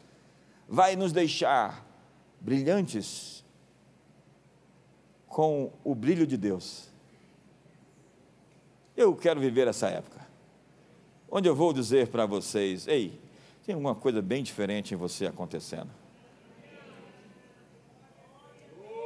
vai 0.68 0.94
nos 0.94 1.11
deixar 1.11 1.83
brilhantes 2.38 3.42
com 5.26 5.72
o 5.83 5.94
brilho 5.94 6.26
de 6.26 6.37
Deus. 6.37 6.90
Eu 8.94 9.16
quero 9.16 9.40
viver 9.40 9.66
essa 9.66 9.88
época, 9.88 10.20
onde 11.30 11.48
eu 11.48 11.56
vou 11.56 11.72
dizer 11.72 12.09
para 12.09 12.26
vocês: 12.26 12.87
ei, 12.87 13.18
tem 13.64 13.74
alguma 13.74 13.94
coisa 13.94 14.20
bem 14.20 14.42
diferente 14.42 14.92
em 14.92 14.98
você 14.98 15.24
acontecendo. 15.24 15.88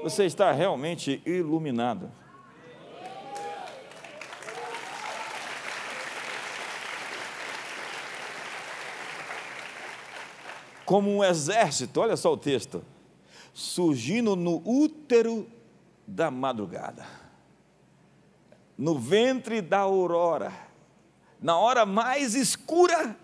Você 0.03 0.25
está 0.25 0.51
realmente 0.51 1.23
iluminado. 1.25 2.24
Como 10.85 11.11
um 11.11 11.25
exército, 11.25 12.01
olha 12.01 12.17
só 12.17 12.33
o 12.33 12.37
texto, 12.37 12.85
surgindo 13.53 14.37
no 14.37 14.63
útero 14.65 15.49
da 16.07 16.31
madrugada, 16.31 17.07
no 18.77 18.99
ventre 18.99 19.63
da 19.63 19.79
aurora, 19.79 20.53
na 21.41 21.57
hora 21.57 21.87
mais 21.87 22.35
escura, 22.35 23.17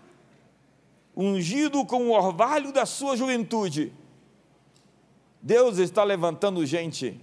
ungido 1.15 1.85
com 1.85 2.07
o 2.07 2.11
orvalho 2.11 2.71
da 2.71 2.85
sua 2.85 3.15
juventude, 3.15 3.93
Deus 5.41 5.77
está 5.77 6.03
levantando 6.03 6.65
gente 6.65 7.19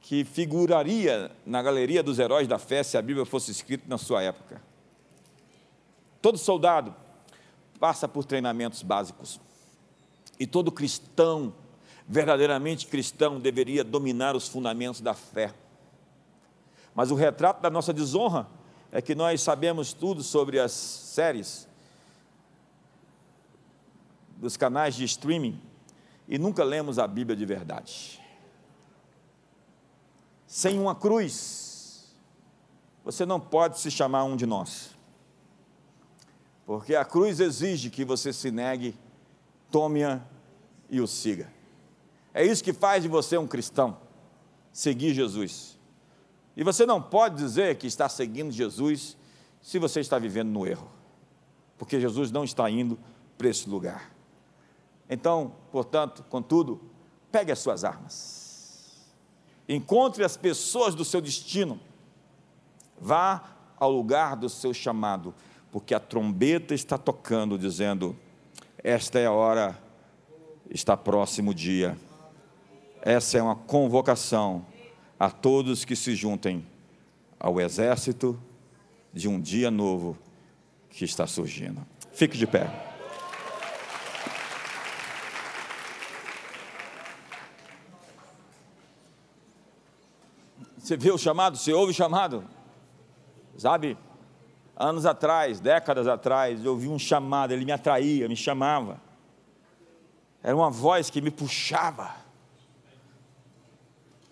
que 0.00 0.24
figuraria 0.24 1.30
na 1.44 1.62
galeria 1.62 2.02
dos 2.02 2.18
heróis 2.18 2.48
da 2.48 2.58
fé 2.58 2.82
se 2.82 2.96
a 2.96 3.02
Bíblia 3.02 3.26
fosse 3.26 3.50
escrita 3.50 3.84
na 3.86 3.98
sua 3.98 4.22
época. 4.22 4.62
Todo 6.22 6.38
soldado 6.38 6.94
passa 7.80 8.06
por 8.06 8.24
treinamentos 8.26 8.82
básicos. 8.82 9.40
E 10.38 10.46
todo 10.46 10.70
cristão, 10.70 11.52
verdadeiramente 12.06 12.86
cristão, 12.86 13.40
deveria 13.40 13.82
dominar 13.82 14.36
os 14.36 14.46
fundamentos 14.46 15.00
da 15.00 15.14
fé. 15.14 15.54
Mas 16.94 17.10
o 17.10 17.14
retrato 17.14 17.62
da 17.62 17.70
nossa 17.70 17.92
desonra 17.92 18.46
é 18.92 19.00
que 19.00 19.14
nós 19.14 19.40
sabemos 19.40 19.92
tudo 19.94 20.22
sobre 20.22 20.60
as 20.60 20.72
séries 20.72 21.66
dos 24.36 24.56
canais 24.56 24.94
de 24.94 25.04
streaming 25.04 25.60
e 26.28 26.38
nunca 26.38 26.62
lemos 26.62 26.98
a 26.98 27.06
Bíblia 27.06 27.36
de 27.36 27.44
verdade. 27.46 28.20
Sem 30.46 30.78
uma 30.78 30.94
cruz, 30.94 32.14
você 33.04 33.24
não 33.24 33.40
pode 33.40 33.78
se 33.78 33.90
chamar 33.90 34.24
um 34.24 34.36
de 34.36 34.46
nós. 34.46 34.99
Porque 36.70 36.94
a 36.94 37.04
cruz 37.04 37.40
exige 37.40 37.90
que 37.90 38.04
você 38.04 38.32
se 38.32 38.48
negue, 38.48 38.96
tome-a 39.72 40.20
e 40.88 41.00
o 41.00 41.06
siga. 41.08 41.52
É 42.32 42.46
isso 42.46 42.62
que 42.62 42.72
faz 42.72 43.02
de 43.02 43.08
você 43.08 43.36
um 43.36 43.44
cristão, 43.44 43.98
seguir 44.72 45.12
Jesus. 45.12 45.76
E 46.56 46.62
você 46.62 46.86
não 46.86 47.02
pode 47.02 47.34
dizer 47.34 47.76
que 47.76 47.88
está 47.88 48.08
seguindo 48.08 48.52
Jesus 48.52 49.16
se 49.60 49.80
você 49.80 49.98
está 49.98 50.16
vivendo 50.16 50.50
no 50.50 50.64
erro, 50.64 50.88
porque 51.76 51.98
Jesus 52.00 52.30
não 52.30 52.44
está 52.44 52.70
indo 52.70 52.96
para 53.36 53.48
esse 53.48 53.68
lugar. 53.68 54.14
Então, 55.08 55.52
portanto, 55.72 56.24
contudo, 56.30 56.80
pegue 57.32 57.50
as 57.50 57.58
suas 57.58 57.82
armas. 57.82 59.10
Encontre 59.68 60.22
as 60.22 60.36
pessoas 60.36 60.94
do 60.94 61.04
seu 61.04 61.20
destino. 61.20 61.80
Vá 62.96 63.56
ao 63.76 63.90
lugar 63.90 64.36
do 64.36 64.48
seu 64.48 64.72
chamado, 64.72 65.34
porque 65.70 65.94
a 65.94 66.00
trombeta 66.00 66.74
está 66.74 66.98
tocando, 66.98 67.58
dizendo: 67.58 68.16
Esta 68.82 69.18
é 69.18 69.26
a 69.26 69.32
hora, 69.32 69.78
está 70.68 70.96
próximo 70.96 71.52
o 71.52 71.54
dia. 71.54 71.96
Essa 73.02 73.38
é 73.38 73.42
uma 73.42 73.56
convocação 73.56 74.66
a 75.18 75.30
todos 75.30 75.84
que 75.84 75.96
se 75.96 76.14
juntem 76.14 76.66
ao 77.38 77.60
exército 77.60 78.38
de 79.12 79.28
um 79.28 79.40
dia 79.40 79.70
novo 79.70 80.16
que 80.90 81.04
está 81.04 81.26
surgindo. 81.26 81.86
Fique 82.12 82.36
de 82.36 82.46
pé. 82.46 82.68
Você 90.78 90.96
vê 90.96 91.10
o 91.10 91.18
chamado? 91.18 91.56
Você 91.56 91.72
ouve 91.72 91.92
o 91.92 91.94
chamado? 91.94 92.44
Sabe? 93.56 93.96
Anos 94.82 95.04
atrás, 95.04 95.60
décadas 95.60 96.06
atrás, 96.06 96.64
eu 96.64 96.72
ouvi 96.72 96.88
um 96.88 96.98
chamado, 96.98 97.52
ele 97.52 97.66
me 97.66 97.70
atraía, 97.70 98.26
me 98.26 98.34
chamava. 98.34 98.98
Era 100.42 100.56
uma 100.56 100.70
voz 100.70 101.10
que 101.10 101.20
me 101.20 101.30
puxava. 101.30 102.16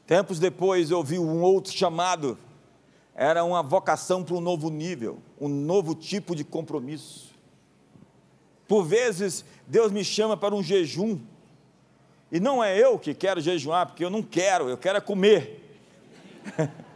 Tempos 0.07 0.39
depois 0.39 0.91
eu 0.91 0.97
ouvi 0.97 1.19
um 1.19 1.43
outro 1.43 1.71
chamado, 1.71 2.39
era 3.15 3.45
uma 3.45 3.63
vocação 3.63 4.25
para 4.25 4.37
um 4.37 4.41
novo 4.41 4.71
nível, 4.71 5.19
um 5.39 5.51
novo 5.51 5.95
tipo 5.95 6.35
de 6.35 6.45
compromisso. 6.45 7.35
Por 8.67 8.85
vezes, 8.85 9.45
Deus 9.67 9.93
me 9.93 10.03
chama 10.03 10.35
para 10.35 10.55
um 10.55 10.63
jejum, 10.63 11.21
e 12.33 12.41
não 12.41 12.65
é 12.65 12.75
eu 12.83 12.99
que 12.99 13.13
quero 13.13 13.39
jejuar, 13.39 13.85
porque 13.85 14.03
eu 14.03 14.09
não 14.09 14.23
quero, 14.23 14.71
eu 14.71 14.79
quero 14.79 14.97
é 14.97 15.01
comer. 15.03 15.79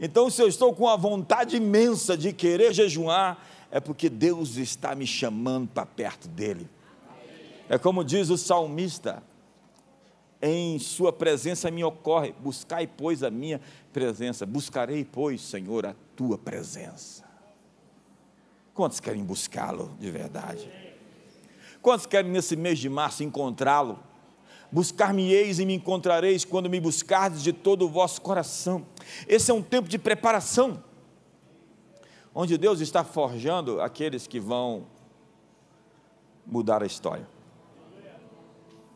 então, 0.00 0.30
se 0.30 0.40
eu 0.40 0.48
estou 0.48 0.74
com 0.74 0.88
a 0.88 0.96
vontade 0.96 1.56
imensa 1.56 2.16
de 2.16 2.32
querer 2.32 2.72
jejuar, 2.72 3.44
é 3.70 3.78
porque 3.78 4.08
Deus 4.08 4.56
está 4.56 4.94
me 4.94 5.06
chamando 5.06 5.68
para 5.68 5.84
perto 5.84 6.26
dEle. 6.26 6.66
É 7.68 7.76
como 7.76 8.02
diz 8.02 8.30
o 8.30 8.38
salmista: 8.38 9.22
em 10.40 10.78
Sua 10.78 11.12
presença 11.12 11.70
me 11.70 11.84
ocorre. 11.84 12.32
Buscai, 12.40 12.86
pois, 12.86 13.22
a 13.22 13.30
minha 13.30 13.60
presença. 13.92 14.46
Buscarei, 14.46 15.04
pois, 15.04 15.42
Senhor, 15.42 15.84
a 15.84 15.94
tua 16.16 16.38
presença. 16.38 17.22
Quantos 18.72 19.00
querem 19.00 19.22
buscá-lo 19.22 19.94
de 20.00 20.10
verdade? 20.10 20.70
Quantos 21.82 22.06
querem 22.06 22.30
nesse 22.30 22.56
mês 22.56 22.78
de 22.78 22.88
março 22.88 23.22
encontrá-lo? 23.22 23.98
Buscar-me-eis 24.72 25.58
e 25.58 25.66
me 25.66 25.74
encontrareis 25.74 26.44
quando 26.44 26.70
me 26.70 26.80
buscardes 26.80 27.42
de 27.42 27.52
todo 27.52 27.86
o 27.86 27.88
vosso 27.88 28.20
coração. 28.20 28.86
Esse 29.26 29.50
é 29.50 29.54
um 29.54 29.62
tempo 29.62 29.88
de 29.88 29.98
preparação, 29.98 30.82
onde 32.34 32.56
Deus 32.56 32.80
está 32.80 33.02
forjando 33.02 33.80
aqueles 33.80 34.26
que 34.26 34.38
vão 34.38 34.86
mudar 36.46 36.82
a 36.82 36.86
história 36.86 37.26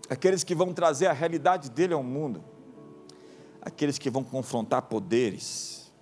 aqueles 0.09 0.45
que 0.45 0.55
vão 0.55 0.73
trazer 0.73 1.07
a 1.07 1.13
realidade 1.13 1.71
dele 1.71 1.95
ao 1.95 2.03
mundo, 2.03 2.43
aqueles 3.61 3.99
que 3.99 4.11
vão 4.11 4.23
confrontar 4.23 4.83
poderes, 4.83 5.93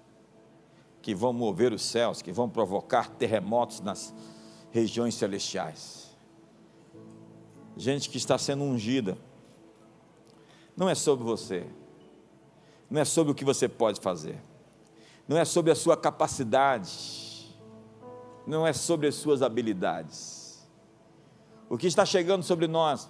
que 1.01 1.14
vão 1.14 1.33
mover 1.33 1.73
os 1.73 1.83
céus, 1.83 2.23
que 2.23 2.33
vão 2.33 2.49
provocar 2.49 3.09
terremotos 3.11 3.81
nas 3.81 4.14
regiões 4.70 5.14
celestiais. 5.14 6.16
Gente 7.77 8.09
que 8.09 8.18
está 8.18 8.37
sendo 8.39 8.64
ungida, 8.64 9.16
não 10.77 10.89
é 10.89 10.95
sobre 10.95 11.25
você, 11.25 11.66
não 12.91 13.01
é 13.01 13.05
sobre 13.05 13.33
o 13.33 13.35
que 13.35 13.45
você 13.45 13.68
pode 13.68 14.01
fazer, 14.01 14.39
não 15.27 15.37
é 15.37 15.45
sobre 15.45 15.70
a 15.70 15.75
sua 15.75 15.97
capacidade, 15.97 17.57
não 18.47 18.66
é 18.66 18.73
sobre 18.73 19.07
as 19.07 19.14
suas 19.14 19.43
habilidades. 19.43 20.68
O 21.68 21.79
que 21.79 21.87
está 21.87 22.05
chegando 22.05 22.43
sobre 22.43 22.66
nós 22.66 23.09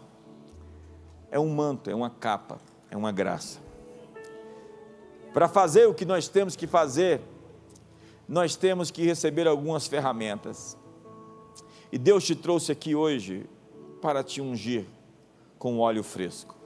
é 1.30 1.38
um 1.38 1.52
manto, 1.52 1.90
é 1.90 1.94
uma 1.94 2.10
capa, 2.10 2.58
é 2.90 2.96
uma 2.96 3.10
graça. 3.10 3.58
Para 5.32 5.48
fazer 5.48 5.86
o 5.86 5.94
que 5.94 6.04
nós 6.04 6.28
temos 6.28 6.54
que 6.54 6.66
fazer, 6.66 7.20
nós 8.28 8.54
temos 8.54 8.90
que 8.90 9.02
receber 9.04 9.48
algumas 9.48 9.86
ferramentas. 9.86 10.76
E 11.90 11.98
Deus 11.98 12.24
te 12.24 12.34
trouxe 12.36 12.70
aqui 12.70 12.94
hoje 12.94 13.46
para 14.00 14.22
te 14.22 14.40
ungir 14.40 14.86
com 15.58 15.78
óleo 15.78 16.02
fresco. 16.02 16.61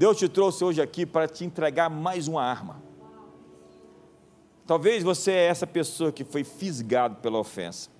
Deus 0.00 0.16
te 0.16 0.30
trouxe 0.30 0.64
hoje 0.64 0.80
aqui 0.80 1.04
para 1.04 1.28
te 1.28 1.44
entregar 1.44 1.90
mais 1.90 2.26
uma 2.26 2.42
arma. 2.42 2.82
Talvez 4.66 5.02
você 5.02 5.30
é 5.30 5.44
essa 5.44 5.66
pessoa 5.66 6.10
que 6.10 6.24
foi 6.24 6.42
fisgado 6.42 7.16
pela 7.16 7.38
ofensa. 7.38 7.90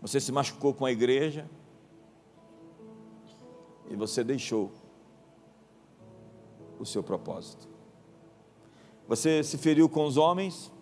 Você 0.00 0.18
se 0.18 0.32
machucou 0.32 0.72
com 0.72 0.86
a 0.86 0.90
igreja, 0.90 1.46
e 3.90 3.96
você 3.96 4.24
deixou 4.24 4.72
o 6.78 6.86
seu 6.86 7.02
propósito. 7.02 7.68
Você 9.06 9.42
se 9.42 9.58
feriu 9.58 9.90
com 9.90 10.06
os 10.06 10.16
homens 10.16 10.72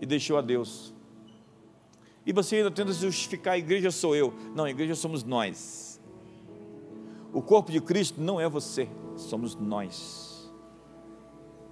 e 0.00 0.06
deixou 0.06 0.38
a 0.38 0.40
Deus. 0.42 0.94
E 2.24 2.32
você 2.32 2.58
ainda 2.58 2.70
tenta 2.70 2.92
justificar: 2.92 3.54
a 3.54 3.58
igreja 3.58 3.90
sou 3.90 4.14
eu. 4.14 4.32
Não, 4.54 4.62
a 4.62 4.70
igreja 4.70 4.94
somos 4.94 5.24
nós. 5.24 5.91
O 7.32 7.40
corpo 7.40 7.72
de 7.72 7.80
Cristo 7.80 8.20
não 8.20 8.40
é 8.40 8.48
você, 8.48 8.88
somos 9.16 9.54
nós. 9.54 10.52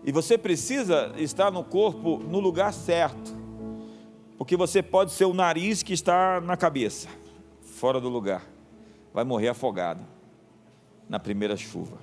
E 0.02 0.11
você 0.11 0.38
precisa 0.38 1.12
estar 1.18 1.50
no 1.50 1.62
corpo 1.62 2.18
no 2.18 2.40
lugar 2.40 2.72
certo, 2.72 3.36
porque 4.38 4.56
você 4.56 4.82
pode 4.82 5.12
ser 5.12 5.26
o 5.26 5.34
nariz 5.34 5.82
que 5.82 5.92
está 5.92 6.40
na 6.40 6.56
cabeça, 6.56 7.08
fora 7.61 8.00
do 8.00 8.08
lugar 8.08 8.50
vai 9.12 9.24
morrer 9.24 9.48
afogado 9.48 10.04
na 11.08 11.18
primeira 11.18 11.56
chuva. 11.56 11.98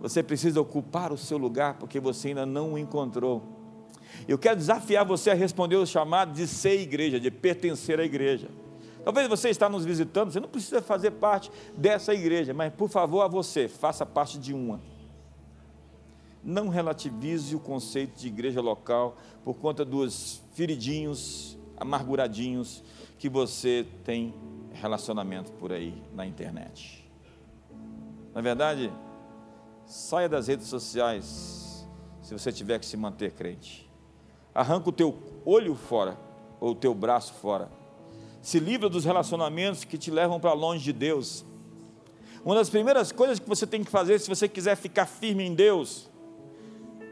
Você 0.00 0.22
precisa 0.22 0.60
ocupar 0.60 1.12
o 1.12 1.18
seu 1.18 1.36
lugar 1.36 1.74
porque 1.74 2.00
você 2.00 2.28
ainda 2.28 2.46
não 2.46 2.74
o 2.74 2.78
encontrou. 2.78 3.42
Eu 4.26 4.38
quero 4.38 4.56
desafiar 4.56 5.04
você 5.04 5.30
a 5.30 5.34
responder 5.34 5.76
o 5.76 5.86
chamado 5.86 6.32
de 6.32 6.46
ser 6.46 6.80
igreja, 6.80 7.20
de 7.20 7.30
pertencer 7.30 8.00
à 8.00 8.04
igreja. 8.04 8.48
Talvez 9.04 9.28
você 9.28 9.48
está 9.48 9.68
nos 9.68 9.84
visitando, 9.84 10.30
você 10.30 10.40
não 10.40 10.48
precisa 10.48 10.82
fazer 10.82 11.12
parte 11.12 11.50
dessa 11.76 12.12
igreja, 12.12 12.52
mas 12.52 12.72
por 12.72 12.88
favor 12.88 13.22
a 13.22 13.28
você, 13.28 13.68
faça 13.68 14.04
parte 14.04 14.38
de 14.38 14.52
uma. 14.52 14.80
Não 16.42 16.68
relativize 16.68 17.54
o 17.54 17.60
conceito 17.60 18.18
de 18.18 18.28
igreja 18.28 18.60
local 18.60 19.16
por 19.44 19.54
conta 19.54 19.84
dos 19.84 20.42
feridinhos, 20.52 21.58
amarguradinhos 21.76 22.82
que 23.18 23.28
você 23.28 23.86
tem 24.04 24.34
relacionamento 24.72 25.52
por 25.52 25.72
aí 25.72 26.02
na 26.14 26.26
internet. 26.26 27.08
Na 28.34 28.40
verdade, 28.40 28.92
saia 29.86 30.28
das 30.28 30.46
redes 30.46 30.66
sociais 30.68 31.86
se 32.22 32.32
você 32.32 32.52
tiver 32.52 32.78
que 32.78 32.86
se 32.86 32.96
manter 32.96 33.32
crente. 33.32 33.90
Arranca 34.54 34.88
o 34.88 34.92
teu 34.92 35.18
olho 35.44 35.74
fora 35.74 36.18
ou 36.60 36.72
o 36.72 36.74
teu 36.74 36.94
braço 36.94 37.34
fora. 37.34 37.79
Se 38.40 38.58
livra 38.58 38.88
dos 38.88 39.04
relacionamentos 39.04 39.84
que 39.84 39.98
te 39.98 40.10
levam 40.10 40.40
para 40.40 40.52
longe 40.52 40.84
de 40.84 40.92
Deus. 40.92 41.44
Uma 42.44 42.54
das 42.54 42.70
primeiras 42.70 43.12
coisas 43.12 43.38
que 43.38 43.48
você 43.48 43.66
tem 43.66 43.84
que 43.84 43.90
fazer 43.90 44.18
se 44.18 44.28
você 44.28 44.48
quiser 44.48 44.76
ficar 44.76 45.06
firme 45.06 45.44
em 45.44 45.54
Deus 45.54 46.10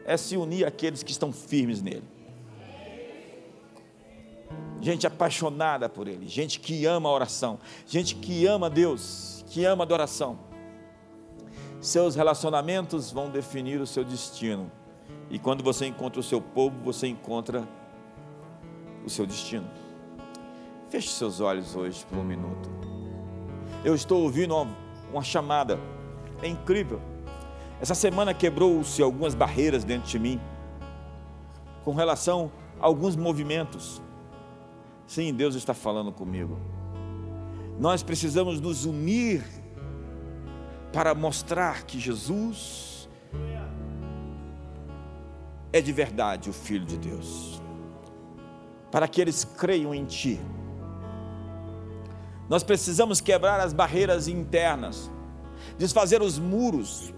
é 0.05 0.17
se 0.17 0.35
unir 0.35 0.65
àqueles 0.65 1.03
que 1.03 1.11
estão 1.11 1.31
firmes 1.31 1.81
nele 1.81 2.19
gente 4.81 5.05
apaixonada 5.05 5.89
por 5.89 6.07
Ele, 6.07 6.27
gente 6.27 6.59
que 6.59 6.85
ama 6.85 7.09
a 7.09 7.11
oração, 7.11 7.59
gente 7.85 8.15
que 8.15 8.45
ama 8.45 8.69
Deus, 8.69 9.43
que 9.49 9.65
ama 9.65 9.83
a 9.83 9.85
adoração. 9.85 10.39
Seus 11.81 12.15
relacionamentos 12.15 13.11
vão 13.11 13.29
definir 13.29 13.79
o 13.79 13.87
seu 13.87 14.03
destino. 14.03 14.71
E 15.29 15.39
quando 15.39 15.63
você 15.63 15.85
encontra 15.85 16.19
o 16.19 16.23
seu 16.23 16.41
povo, 16.41 16.75
você 16.83 17.07
encontra 17.07 17.67
o 19.05 19.09
seu 19.09 19.25
destino. 19.25 19.67
Feche 20.89 21.09
seus 21.09 21.39
olhos 21.39 21.75
hoje 21.75 22.05
por 22.05 22.17
um 22.17 22.23
minuto. 22.23 22.69
Eu 23.83 23.95
estou 23.95 24.23
ouvindo 24.23 24.55
uma, 24.55 24.67
uma 25.11 25.23
chamada, 25.23 25.79
é 26.41 26.47
incrível. 26.47 27.01
Essa 27.79 27.95
semana 27.95 28.33
quebrou-se 28.33 29.01
algumas 29.01 29.33
barreiras 29.33 29.83
dentro 29.83 30.09
de 30.09 30.19
mim, 30.19 30.41
com 31.85 31.93
relação 31.93 32.51
a 32.79 32.85
alguns 32.85 33.15
movimentos 33.15 34.01
Sim, 35.09 35.33
Deus 35.33 35.55
está 35.55 35.73
falando 35.73 36.11
comigo. 36.11 36.55
Nós 37.79 38.03
precisamos 38.03 38.61
nos 38.61 38.85
unir 38.85 39.43
para 40.93 41.15
mostrar 41.15 41.81
que 41.81 41.99
Jesus 41.99 43.09
é 45.73 45.81
de 45.81 45.91
verdade 45.91 46.47
o 46.47 46.53
Filho 46.53 46.85
de 46.85 46.95
Deus. 46.95 47.59
Para 48.91 49.07
que 49.07 49.19
eles 49.19 49.43
creiam 49.43 49.95
em 49.95 50.05
Ti. 50.05 50.39
Nós 52.49 52.63
precisamos 52.63 53.21
quebrar 53.21 53.59
as 53.59 53.73
barreiras 53.73 54.27
internas, 54.27 55.11
desfazer 55.77 56.19
os 56.19 56.39
muros. 56.39 57.13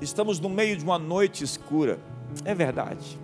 Estamos 0.00 0.38
no 0.38 0.48
meio 0.48 0.76
de 0.76 0.84
uma 0.84 0.98
noite 0.98 1.42
escura, 1.42 1.98
é 2.44 2.54
verdade. 2.54 3.20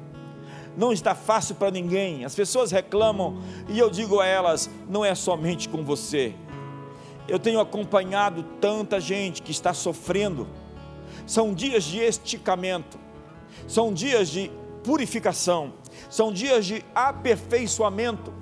Não 0.76 0.92
está 0.92 1.14
fácil 1.14 1.54
para 1.54 1.70
ninguém. 1.70 2.24
As 2.24 2.34
pessoas 2.34 2.70
reclamam 2.70 3.38
e 3.68 3.78
eu 3.78 3.88
digo 3.88 4.20
a 4.20 4.26
elas: 4.26 4.68
não 4.88 5.04
é 5.04 5.14
somente 5.14 5.68
com 5.68 5.84
você. 5.84 6.34
Eu 7.28 7.38
tenho 7.38 7.60
acompanhado 7.60 8.42
tanta 8.60 9.00
gente 9.00 9.40
que 9.42 9.52
está 9.52 9.72
sofrendo. 9.72 10.48
São 11.26 11.52
dias 11.52 11.84
de 11.84 11.98
esticamento, 11.98 12.98
são 13.66 13.92
dias 13.92 14.28
de 14.28 14.50
purificação, 14.82 15.74
são 16.08 16.32
dias 16.32 16.64
de 16.64 16.84
aperfeiçoamento. 16.94 18.37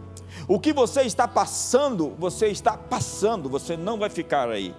O 0.49 0.61
que 0.61 0.73
você 0.73 1.03
está 1.03 1.27
passando, 1.27 2.15
você 2.19 2.47
está 2.49 2.77
passando, 2.77 3.49
você 3.49 3.77
não 3.77 3.99
vai 3.99 4.09
ficar 4.09 4.49
aí. 4.49 4.75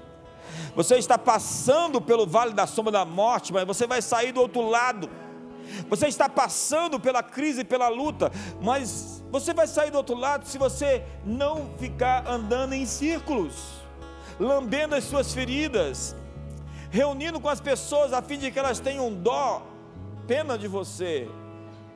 Você 0.76 0.96
está 0.96 1.18
passando 1.18 2.00
pelo 2.00 2.26
vale 2.26 2.54
da 2.54 2.66
sombra 2.66 2.92
da 2.92 3.04
morte, 3.04 3.52
mas 3.52 3.66
você 3.66 3.86
vai 3.86 4.02
sair 4.02 4.32
do 4.32 4.40
outro 4.40 4.70
lado. 4.70 5.10
Você 5.90 6.08
está 6.08 6.30
passando 6.30 6.98
pela 7.00 7.22
crise, 7.22 7.66
pela 7.66 7.90
luta, 7.90 8.32
mas 8.62 9.22
você 9.30 9.54
vai 9.54 9.68
sair 9.68 9.92
do 9.92 9.98
outro 9.98 10.16
lado 10.16 10.48
se 10.48 10.58
você 10.58 11.04
não 11.26 11.70
ficar 11.78 12.26
andando 12.26 12.74
em 12.74 12.86
círculos, 12.86 13.82
lambendo 14.40 14.96
as 14.96 15.04
suas 15.04 15.34
feridas, 15.34 16.16
reunindo 16.90 17.42
com 17.42 17.50
as 17.50 17.60
pessoas 17.60 18.14
a 18.14 18.22
fim 18.22 18.38
de 18.38 18.50
que 18.50 18.58
elas 18.60 18.80
tenham 18.80 19.14
dó, 19.14 19.62
pena 20.26 20.58
de 20.58 20.70
você, 20.70 21.28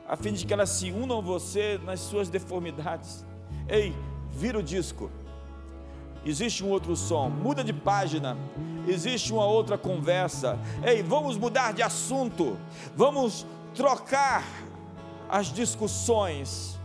a 0.06 0.14
fim 0.14 0.34
de 0.34 0.44
que 0.44 0.52
elas 0.52 0.68
se 0.68 0.90
unam 0.90 1.18
a 1.18 1.22
você 1.22 1.80
nas 1.82 2.00
suas 2.00 2.28
deformidades. 2.28 3.24
Ei, 3.68 3.94
vira 4.30 4.58
o 4.58 4.62
disco. 4.62 5.10
Existe 6.24 6.64
um 6.64 6.68
outro 6.70 6.94
som, 6.94 7.28
muda 7.28 7.64
de 7.64 7.72
página. 7.72 8.36
Existe 8.86 9.32
uma 9.32 9.44
outra 9.44 9.76
conversa. 9.76 10.58
Ei, 10.84 11.02
vamos 11.02 11.36
mudar 11.36 11.72
de 11.72 11.82
assunto. 11.82 12.56
Vamos 12.96 13.46
trocar 13.74 14.44
as 15.28 15.46
discussões 15.46 16.78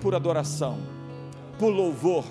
por 0.00 0.14
adoração, 0.14 0.78
por 1.58 1.70
louvor, 1.70 2.24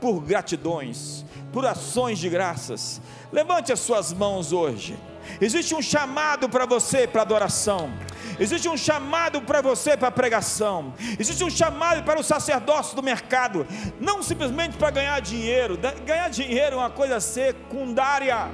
por 0.00 0.20
gratidões, 0.20 1.24
por 1.52 1.66
ações 1.66 2.18
de 2.18 2.28
graças. 2.28 3.00
Levante 3.32 3.72
as 3.72 3.80
suas 3.80 4.12
mãos 4.12 4.52
hoje. 4.52 4.98
Existe 5.40 5.74
um 5.74 5.82
chamado 5.82 6.48
para 6.48 6.66
você 6.66 7.06
para 7.06 7.22
adoração. 7.22 7.92
Existe 8.38 8.68
um 8.68 8.76
chamado 8.76 9.42
para 9.42 9.60
você 9.60 9.96
para 9.96 10.10
pregação. 10.10 10.94
Existe 11.18 11.44
um 11.44 11.50
chamado 11.50 12.02
para 12.02 12.18
o 12.18 12.22
sacerdócio 12.22 12.96
do 12.96 13.02
mercado. 13.02 13.66
Não 14.00 14.22
simplesmente 14.22 14.76
para 14.76 14.90
ganhar 14.90 15.20
dinheiro. 15.20 15.78
Ganhar 16.06 16.30
dinheiro 16.30 16.76
é 16.76 16.78
uma 16.78 16.90
coisa 16.90 17.20
secundária. 17.20 18.48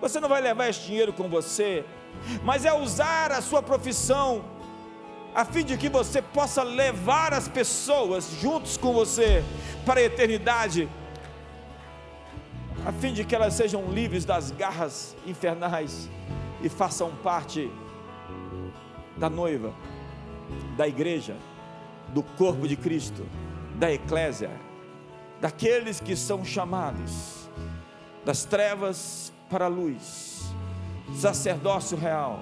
Você 0.00 0.20
não 0.20 0.28
vai 0.28 0.42
levar 0.42 0.68
esse 0.68 0.80
dinheiro 0.80 1.12
com 1.12 1.28
você, 1.28 1.84
mas 2.42 2.64
é 2.64 2.72
usar 2.72 3.32
a 3.32 3.40
sua 3.40 3.62
profissão 3.62 4.44
a 5.36 5.44
fim 5.44 5.62
de 5.62 5.76
que 5.76 5.90
você 5.90 6.22
possa 6.22 6.62
levar 6.62 7.34
as 7.34 7.46
pessoas 7.46 8.30
juntos 8.40 8.78
com 8.78 8.94
você 8.94 9.44
para 9.84 10.00
a 10.00 10.02
eternidade 10.02 10.88
a 12.86 12.92
fim 12.92 13.12
de 13.12 13.22
que 13.22 13.34
elas 13.34 13.52
sejam 13.52 13.90
livres 13.90 14.24
das 14.24 14.50
garras 14.50 15.14
infernais 15.26 16.08
e 16.62 16.70
façam 16.70 17.10
parte 17.16 17.70
da 19.16 19.28
noiva, 19.28 19.74
da 20.76 20.88
igreja, 20.88 21.36
do 22.14 22.22
corpo 22.22 22.66
de 22.66 22.76
Cristo, 22.76 23.26
da 23.74 23.92
eclésia, 23.92 24.50
daqueles 25.40 26.00
que 26.00 26.16
são 26.16 26.44
chamados 26.44 27.50
das 28.24 28.44
trevas 28.44 29.32
para 29.50 29.66
a 29.66 29.68
luz, 29.68 30.54
sacerdócio 31.12 31.98
real, 31.98 32.40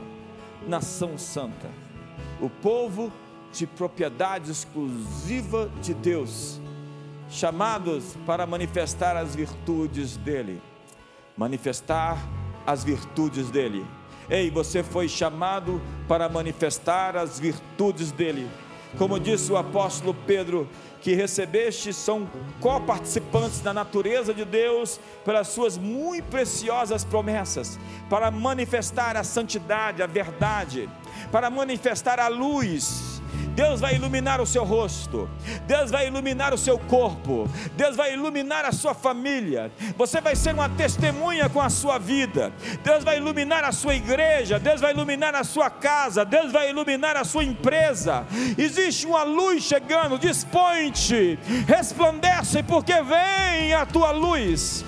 nação 0.68 1.18
santa, 1.18 1.83
o 2.44 2.50
povo 2.50 3.12
de 3.52 3.66
propriedade 3.66 4.50
exclusiva 4.50 5.70
de 5.80 5.94
Deus 5.94 6.60
chamados 7.30 8.16
para 8.26 8.46
manifestar 8.46 9.16
as 9.16 9.34
virtudes 9.34 10.16
dele. 10.16 10.60
Manifestar 11.36 12.18
as 12.66 12.84
virtudes 12.84 13.50
dele. 13.50 13.84
Ei, 14.28 14.50
você 14.50 14.82
foi 14.82 15.08
chamado 15.08 15.80
para 16.06 16.28
manifestar 16.28 17.16
as 17.16 17.38
virtudes 17.38 18.12
dele. 18.12 18.48
Como 18.98 19.18
disse 19.18 19.50
o 19.50 19.56
apóstolo 19.56 20.14
Pedro, 20.26 20.68
que 21.00 21.14
recebeste 21.14 21.92
são 21.92 22.28
coparticipantes 22.60 23.60
da 23.60 23.74
natureza 23.74 24.32
de 24.32 24.44
Deus 24.44 25.00
pelas 25.24 25.48
suas 25.48 25.76
muito 25.76 26.24
preciosas 26.26 27.04
promessas, 27.04 27.78
para 28.08 28.30
manifestar 28.30 29.16
a 29.16 29.24
santidade, 29.24 30.02
a 30.02 30.06
verdade, 30.06 30.88
para 31.32 31.50
manifestar 31.50 32.20
a 32.20 32.28
luz 32.28 33.13
Deus 33.54 33.80
vai 33.80 33.94
iluminar 33.94 34.40
o 34.40 34.46
seu 34.46 34.64
rosto, 34.64 35.28
Deus 35.66 35.90
vai 35.90 36.06
iluminar 36.08 36.52
o 36.52 36.58
seu 36.58 36.78
corpo, 36.78 37.48
Deus 37.76 37.96
vai 37.96 38.12
iluminar 38.12 38.64
a 38.64 38.72
sua 38.72 38.94
família. 38.94 39.70
Você 39.96 40.20
vai 40.20 40.34
ser 40.34 40.54
uma 40.54 40.68
testemunha 40.68 41.48
com 41.48 41.60
a 41.60 41.70
sua 41.70 41.98
vida. 41.98 42.52
Deus 42.82 43.04
vai 43.04 43.18
iluminar 43.18 43.64
a 43.64 43.72
sua 43.72 43.94
igreja, 43.94 44.58
Deus 44.58 44.80
vai 44.80 44.92
iluminar 44.92 45.34
a 45.34 45.44
sua 45.44 45.70
casa, 45.70 46.24
Deus 46.24 46.50
vai 46.50 46.70
iluminar 46.70 47.16
a 47.16 47.24
sua 47.24 47.44
empresa. 47.44 48.26
Existe 48.58 49.06
uma 49.06 49.22
luz 49.22 49.62
chegando, 49.62 50.18
dispõe-te, 50.18 51.38
resplandece, 51.66 52.62
porque 52.62 52.94
vem 53.02 53.72
a 53.74 53.86
tua 53.86 54.10
luz. 54.10 54.84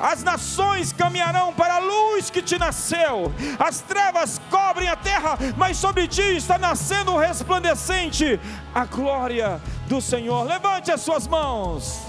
As 0.00 0.22
nações 0.22 0.92
caminharão 0.92 1.52
para 1.52 1.76
a 1.76 1.78
luz 1.78 2.30
que 2.30 2.42
te 2.42 2.58
nasceu, 2.58 3.32
as 3.58 3.80
trevas 3.80 4.40
cobrem 4.54 4.88
a 4.88 4.94
terra, 4.94 5.36
mas 5.56 5.76
sobre 5.76 6.06
ti 6.06 6.36
está 6.36 6.56
nascendo 6.56 7.16
resplandecente 7.16 8.38
a 8.72 8.84
glória 8.84 9.60
do 9.88 10.00
Senhor. 10.00 10.44
Levante 10.44 10.92
as 10.92 11.00
suas 11.00 11.26
mãos. 11.26 12.00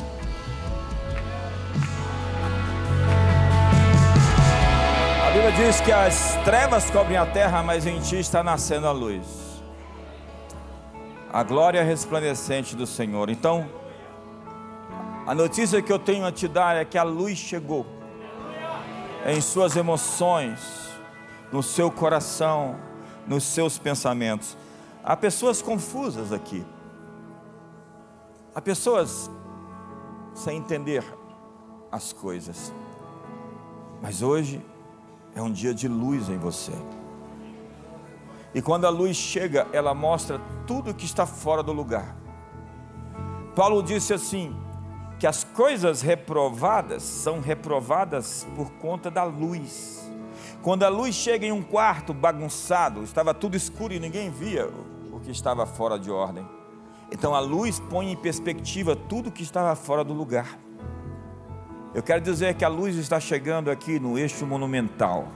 A 5.25 5.31
Bíblia 5.31 5.51
diz 5.53 5.81
que 5.81 5.91
as 5.91 6.37
trevas 6.45 6.91
cobrem 6.91 7.17
a 7.17 7.25
terra, 7.25 7.63
mas 7.63 7.87
em 7.87 7.99
ti 7.99 8.19
está 8.19 8.43
nascendo 8.43 8.87
a 8.87 8.91
luz. 8.91 9.25
A 11.33 11.41
glória 11.41 11.83
resplandecente 11.83 12.75
do 12.75 12.85
Senhor. 12.85 13.31
Então, 13.31 13.67
a 15.25 15.33
notícia 15.33 15.81
que 15.81 15.91
eu 15.91 15.97
tenho 15.97 16.27
a 16.27 16.31
te 16.31 16.47
dar 16.47 16.75
é 16.75 16.85
que 16.85 16.97
a 16.97 17.03
luz 17.03 17.39
chegou 17.39 17.87
em 19.25 19.41
suas 19.41 19.75
emoções, 19.75 20.84
no 21.55 21.63
seu 21.63 21.89
coração, 21.89 22.75
nos 23.25 23.45
seus 23.45 23.77
pensamentos. 23.77 24.57
Há 25.01 25.15
pessoas 25.15 25.61
confusas 25.61 26.33
aqui. 26.33 26.65
Há 28.53 28.59
pessoas 28.59 29.31
sem 30.33 30.57
entender 30.57 31.01
as 31.89 32.11
coisas. 32.11 32.73
Mas 34.01 34.21
hoje 34.21 34.61
é 35.33 35.41
um 35.41 35.49
dia 35.49 35.73
de 35.73 35.87
luz 35.87 36.27
em 36.27 36.37
você. 36.37 36.73
E 38.53 38.61
quando 38.61 38.83
a 38.83 38.89
luz 38.89 39.15
chega, 39.15 39.65
ela 39.71 39.93
mostra 39.93 40.41
tudo 40.67 40.93
que 40.93 41.05
está 41.05 41.25
fora 41.25 41.63
do 41.63 41.71
lugar. 41.71 42.17
Paulo 43.55 43.81
disse 43.81 44.13
assim: 44.13 44.53
que 45.17 45.25
as 45.25 45.45
coisas 45.45 46.01
reprovadas 46.01 47.01
são 47.01 47.39
reprovadas 47.39 48.45
por 48.57 48.71
conta 48.71 49.09
da 49.09 49.23
luz. 49.23 50.04
Quando 50.65 50.81
a 50.81 50.89
luz 50.89 51.13
chega 51.13 51.45
em 51.45 51.51
um 51.51 51.61
quarto 51.61 52.11
bagunçado, 52.11 53.03
estava 53.03 53.35
tudo 53.35 53.55
escuro 53.55 53.93
e 53.93 53.99
ninguém 53.99 54.31
via 54.31 54.67
que 55.23 55.29
estava 55.29 55.63
fora 55.67 55.99
de 55.99 56.09
ordem. 56.09 56.43
Então 57.11 57.35
a 57.35 57.39
luz 57.39 57.79
põe 57.79 58.11
em 58.11 58.15
perspectiva 58.15 58.95
tudo 58.95 59.31
que 59.31 59.43
estava 59.43 59.75
fora 59.75 60.03
do 60.03 60.11
lugar. 60.11 60.57
Eu 61.93 62.01
quero 62.01 62.19
dizer 62.19 62.55
que 62.55 62.65
a 62.65 62.67
luz 62.67 62.95
está 62.95 63.19
chegando 63.19 63.69
aqui 63.69 63.99
no 63.99 64.17
eixo 64.17 64.43
monumental. 64.47 65.27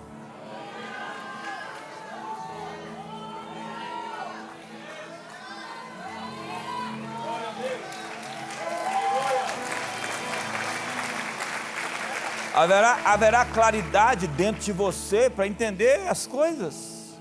Haverá, 12.59 12.99
haverá 13.05 13.45
claridade 13.45 14.27
dentro 14.27 14.61
de 14.61 14.73
você 14.73 15.29
para 15.29 15.47
entender 15.47 16.05
as 16.09 16.27
coisas 16.27 17.17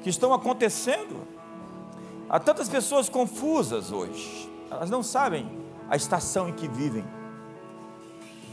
que 0.00 0.08
estão 0.08 0.32
acontecendo. 0.32 1.26
Há 2.28 2.38
tantas 2.38 2.68
pessoas 2.68 3.08
confusas 3.08 3.90
hoje, 3.90 4.48
elas 4.70 4.90
não 4.90 5.02
sabem 5.02 5.50
a 5.90 5.96
estação 5.96 6.48
em 6.48 6.52
que 6.52 6.68
vivem. 6.68 7.04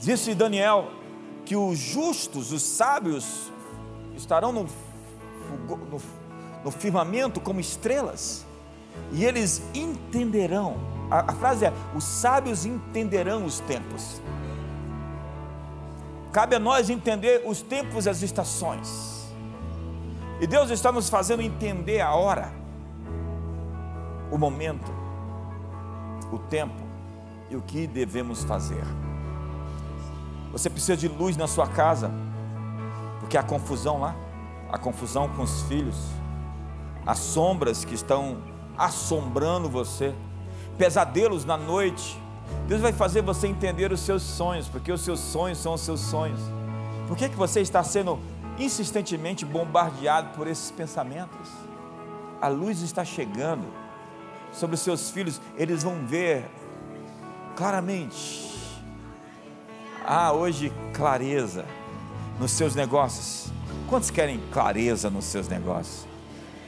Disse 0.02 0.34
Daniel 0.34 0.90
que 1.46 1.56
os 1.56 1.78
justos, 1.78 2.52
os 2.52 2.64
sábios, 2.64 3.52
estarão 4.18 4.52
no, 4.52 4.64
no, 5.68 6.02
no 6.66 6.72
firmamento 6.72 7.40
como 7.40 7.60
estrelas, 7.60 8.44
e 9.12 9.24
eles 9.24 9.62
entenderão 9.76 10.80
a, 11.12 11.32
a 11.32 11.36
frase 11.36 11.66
é: 11.66 11.74
os 11.96 12.04
sábios 12.04 12.66
entenderão 12.66 13.46
os 13.46 13.60
tempos. 13.60 14.20
Cabe 16.34 16.56
a 16.56 16.60
nós 16.60 16.90
entender 16.90 17.44
os 17.46 17.62
tempos 17.62 18.08
e 18.08 18.10
as 18.10 18.24
estações. 18.24 19.32
E 20.42 20.48
Deus 20.48 20.72
está 20.72 20.92
nos 20.92 21.08
fazendo 21.08 21.44
entender 21.44 22.02
a 22.02 22.16
hora, 22.16 22.52
o 24.32 24.38
momento, 24.38 24.92
o 26.32 26.40
tempo 26.40 26.82
e 27.52 27.56
o 27.56 27.62
que 27.62 27.86
devemos 27.86 28.44
fazer. 28.44 28.84
Você 30.52 30.72
precisa 30.72 30.98
de 30.98 31.08
luz 31.08 31.38
na 31.38 31.48
sua 31.48 31.68
casa, 31.68 32.12
porque 33.20 33.38
há 33.38 33.44
confusão 33.44 34.00
lá, 34.00 34.16
a 34.72 34.78
confusão 34.80 35.30
com 35.30 35.44
os 35.44 35.62
filhos, 35.64 35.98
as 37.06 37.20
sombras 37.20 37.86
que 37.86 37.94
estão 37.94 38.38
assombrando 38.76 39.70
você, 39.70 40.16
pesadelos 40.80 41.46
na 41.46 41.58
noite. 41.58 42.20
Deus 42.68 42.82
vai 42.82 42.94
fazer 42.94 43.22
você 43.22 43.48
entender 43.48 43.92
os 43.92 44.00
seus 44.00 44.22
sonhos, 44.24 44.68
porque 44.68 44.92
os 44.92 45.02
seus 45.02 45.20
sonhos 45.20 45.58
são 45.58 45.74
os 45.74 45.82
seus 45.82 46.00
sonhos. 46.00 46.40
Por 47.08 47.18
que, 47.18 47.30
que 47.30 47.36
você 47.36 47.62
está 47.62 47.84
sendo 47.84 48.20
insistentemente 48.58 49.46
bombardeado 49.46 50.30
por 50.36 50.48
esses 50.48 50.72
pensamentos? 50.72 51.50
A 52.42 52.48
luz 52.48 52.82
está 52.82 53.04
chegando 53.04 53.66
sobre 54.52 54.76
os 54.76 54.82
seus 54.82 55.10
filhos, 55.10 55.42
eles 55.58 55.84
vão 55.84 56.06
ver 56.06 56.46
claramente. 57.56 58.54
Ah, 60.06 60.32
hoje 60.32 60.72
clareza 60.94 61.66
nos 62.40 62.52
seus 62.52 62.76
negócios. 62.76 63.52
Quantos 63.90 64.10
querem 64.10 64.40
clareza 64.52 65.10
nos 65.10 65.26
seus 65.26 65.48
negócios? 65.48 66.13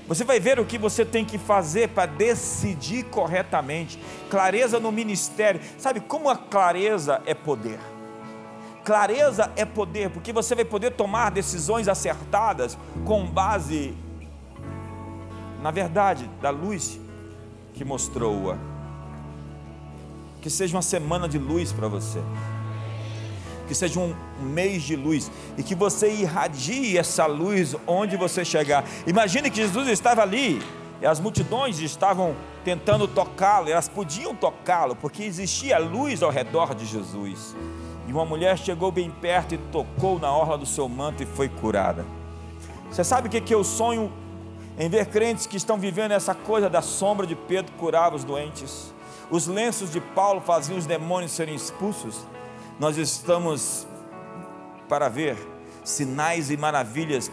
Você 0.08 0.24
vai 0.24 0.40
ver 0.40 0.60
o 0.60 0.66
que 0.66 0.78
você 0.78 1.04
tem 1.04 1.26
que 1.26 1.38
fazer 1.38 1.90
para 1.90 2.06
decidir 2.06 3.04
corretamente. 3.06 4.00
Clareza 4.30 4.80
no 4.80 4.92
ministério. 4.92 5.60
Sabe 5.78 6.00
como 6.00 6.30
a 6.30 6.36
clareza 6.36 7.22
é 7.26 7.34
poder? 7.34 7.80
Clareza 8.84 9.52
é 9.56 9.66
poder, 9.66 10.12
porque 10.12 10.32
você 10.32 10.54
vai 10.54 10.64
poder 10.66 10.92
tomar 10.92 11.32
decisões 11.32 11.88
acertadas 11.88 12.78
com 13.04 13.26
base 13.26 13.98
na 15.62 15.72
verdade 15.72 16.30
da 16.40 16.52
luz 16.52 17.00
que 17.74 17.84
mostrou-a. 17.84 18.58
Que 20.40 20.50
seja 20.52 20.76
uma 20.76 20.84
semana 20.84 21.28
de 21.28 21.40
luz 21.40 21.74
para 21.74 21.88
você 21.88 22.22
que 23.68 23.74
seja 23.74 24.00
um 24.00 24.14
mês 24.40 24.84
de 24.84 24.96
luz 24.96 25.32
e 25.58 25.64
que 25.64 25.76
você 25.76 26.12
irradie 26.12 26.98
essa 26.98 27.26
luz 27.26 27.76
onde 27.88 28.18
você 28.18 28.44
chegar. 28.44 28.84
Imagine 29.06 29.50
que 29.50 29.58
Jesus 29.58 29.88
estava 29.88 30.22
ali 30.22 30.62
e 31.02 31.06
as 31.06 31.20
multidões 31.20 31.80
estavam 31.80 32.36
tentando 32.64 33.08
tocá-lo, 33.08 33.70
elas 33.70 33.88
podiam 33.88 34.34
tocá-lo 34.36 34.96
porque 34.96 35.24
existia 35.24 35.78
luz 35.78 36.24
ao 36.24 36.32
redor 36.32 36.74
de 36.74 36.86
Jesus. 36.86 37.56
E 38.08 38.12
uma 38.12 38.26
mulher 38.26 38.58
chegou 38.58 38.92
bem 38.92 39.10
perto 39.10 39.56
e 39.56 39.58
tocou 39.58 40.20
na 40.20 40.32
orla 40.32 40.58
do 40.58 40.66
seu 40.66 40.88
manto 40.88 41.24
e 41.24 41.26
foi 41.26 41.50
curada. 41.50 42.06
Você 42.90 43.04
sabe 43.04 43.28
o 43.28 43.32
que, 43.32 43.42
que 43.42 43.54
eu 43.54 43.64
sonho 43.64 44.12
em 44.78 44.90
ver 44.90 45.08
crentes 45.08 45.48
que 45.48 45.58
estão 45.58 45.78
vivendo 45.78 46.12
essa 46.12 46.36
coisa 46.36 46.70
da 46.70 46.82
sombra 46.82 47.26
de 47.26 47.36
Pedro 47.36 47.74
curava 47.74 48.16
os 48.16 48.24
doentes? 48.24 48.94
Os 49.32 49.48
lenços 49.48 49.92
de 49.92 50.00
Paulo 50.00 50.40
faziam 50.40 50.78
os 50.78 50.86
demônios 50.86 51.32
serem 51.32 51.56
expulsos 51.56 52.26
nós 52.78 52.98
estamos 52.98 53.88
para 54.88 55.10
ver 55.10 55.38
sinais 55.84 56.50
e 56.50 56.58
maravilhas 56.58 57.32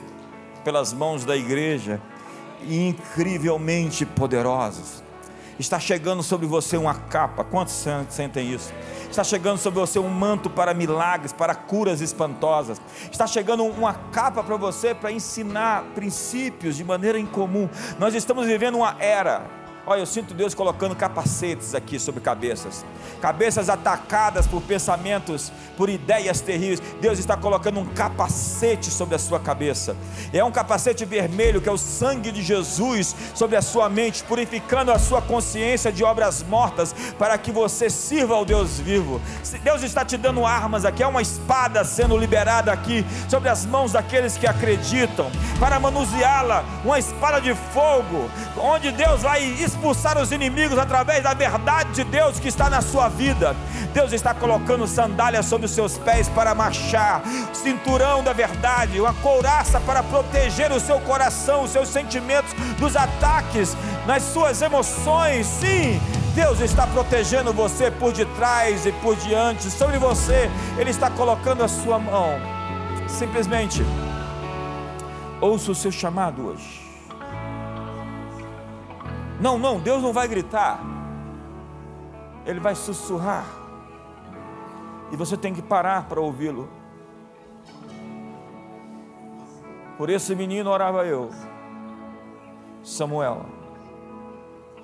pelas 0.62 0.92
mãos 0.92 1.24
da 1.24 1.36
igreja, 1.36 2.00
incrivelmente 2.68 4.04
poderosos. 4.04 5.02
Está 5.58 5.78
chegando 5.78 6.22
sobre 6.22 6.46
você 6.46 6.76
uma 6.76 6.94
capa, 6.94 7.44
quantos 7.44 7.86
sentem 8.08 8.52
isso? 8.52 8.72
Está 9.10 9.22
chegando 9.22 9.58
sobre 9.58 9.80
você 9.80 9.98
um 9.98 10.08
manto 10.08 10.48
para 10.48 10.72
milagres, 10.72 11.32
para 11.32 11.54
curas 11.54 12.00
espantosas. 12.00 12.80
Está 13.10 13.26
chegando 13.26 13.64
uma 13.64 13.92
capa 14.10 14.42
para 14.42 14.56
você 14.56 14.94
para 14.94 15.12
ensinar 15.12 15.84
princípios 15.94 16.76
de 16.76 16.84
maneira 16.84 17.18
incomum. 17.18 17.68
Nós 17.98 18.14
estamos 18.14 18.46
vivendo 18.46 18.76
uma 18.76 18.96
era 18.98 19.61
Olha, 19.84 19.98
eu 19.98 20.06
sinto 20.06 20.32
Deus 20.32 20.54
colocando 20.54 20.94
capacetes 20.94 21.74
aqui 21.74 21.98
sobre 21.98 22.20
cabeças, 22.20 22.84
cabeças 23.20 23.68
atacadas 23.68 24.46
por 24.46 24.62
pensamentos, 24.62 25.50
por 25.76 25.88
ideias 25.88 26.40
terríveis. 26.40 26.80
Deus 27.00 27.18
está 27.18 27.36
colocando 27.36 27.80
um 27.80 27.86
capacete 27.86 28.90
sobre 28.90 29.16
a 29.16 29.18
sua 29.18 29.40
cabeça. 29.40 29.96
É 30.32 30.44
um 30.44 30.52
capacete 30.52 31.04
vermelho 31.04 31.60
que 31.60 31.68
é 31.68 31.72
o 31.72 31.76
sangue 31.76 32.30
de 32.30 32.42
Jesus 32.42 33.16
sobre 33.34 33.56
a 33.56 33.62
sua 33.62 33.88
mente, 33.88 34.22
purificando 34.22 34.92
a 34.92 35.00
sua 35.00 35.20
consciência 35.20 35.90
de 35.90 36.04
obras 36.04 36.44
mortas, 36.44 36.94
para 37.18 37.36
que 37.36 37.50
você 37.50 37.90
sirva 37.90 38.36
ao 38.36 38.44
Deus 38.44 38.78
vivo. 38.78 39.20
Deus 39.64 39.82
está 39.82 40.04
te 40.04 40.16
dando 40.16 40.46
armas 40.46 40.84
aqui, 40.84 41.02
é 41.02 41.06
uma 41.08 41.22
espada 41.22 41.84
sendo 41.84 42.16
liberada 42.16 42.70
aqui 42.70 43.04
sobre 43.28 43.48
as 43.48 43.66
mãos 43.66 43.90
daqueles 43.90 44.36
que 44.36 44.46
acreditam, 44.46 45.28
para 45.58 45.80
manuseá-la, 45.80 46.64
uma 46.84 47.00
espada 47.00 47.40
de 47.40 47.52
fogo, 47.72 48.30
onde 48.56 48.92
Deus 48.92 49.22
vai 49.22 49.42
expulsar 49.72 50.18
os 50.18 50.30
inimigos 50.30 50.78
através 50.78 51.22
da 51.22 51.34
verdade 51.34 51.92
de 51.92 52.04
Deus 52.04 52.38
que 52.38 52.48
está 52.48 52.68
na 52.68 52.80
sua 52.80 53.08
vida. 53.08 53.56
Deus 53.92 54.12
está 54.12 54.32
colocando 54.34 54.86
sandálias 54.86 55.46
sobre 55.46 55.66
os 55.66 55.72
seus 55.72 55.98
pés 55.98 56.28
para 56.28 56.54
marchar, 56.54 57.22
cinturão 57.52 58.22
da 58.22 58.32
verdade, 58.32 59.00
uma 59.00 59.14
couraça 59.14 59.80
para 59.80 60.02
proteger 60.02 60.70
o 60.72 60.80
seu 60.80 61.00
coração, 61.00 61.64
os 61.64 61.70
seus 61.70 61.88
sentimentos 61.88 62.52
dos 62.78 62.96
ataques, 62.96 63.76
nas 64.06 64.22
suas 64.22 64.60
emoções. 64.62 65.46
Sim, 65.46 66.00
Deus 66.34 66.60
está 66.60 66.86
protegendo 66.86 67.52
você 67.52 67.90
por 67.90 68.12
detrás 68.12 68.86
e 68.86 68.92
por 68.92 69.16
diante, 69.16 69.70
sobre 69.70 69.98
você, 69.98 70.50
Ele 70.78 70.90
está 70.90 71.10
colocando 71.10 71.64
a 71.64 71.68
sua 71.68 71.98
mão. 71.98 72.38
Simplesmente, 73.08 73.84
ouça 75.40 75.72
o 75.72 75.74
seu 75.74 75.90
chamado 75.90 76.46
hoje. 76.46 76.81
Não, 79.42 79.58
não, 79.58 79.80
Deus 79.80 80.00
não 80.00 80.12
vai 80.12 80.28
gritar. 80.28 80.80
Ele 82.46 82.60
vai 82.60 82.76
sussurrar. 82.76 83.44
E 85.10 85.16
você 85.16 85.36
tem 85.36 85.52
que 85.52 85.60
parar 85.60 86.04
para 86.04 86.20
ouvi-lo. 86.20 86.70
Por 89.98 90.08
esse 90.10 90.32
menino 90.36 90.70
orava 90.70 91.04
eu. 91.04 91.28
Samuel. 92.84 93.44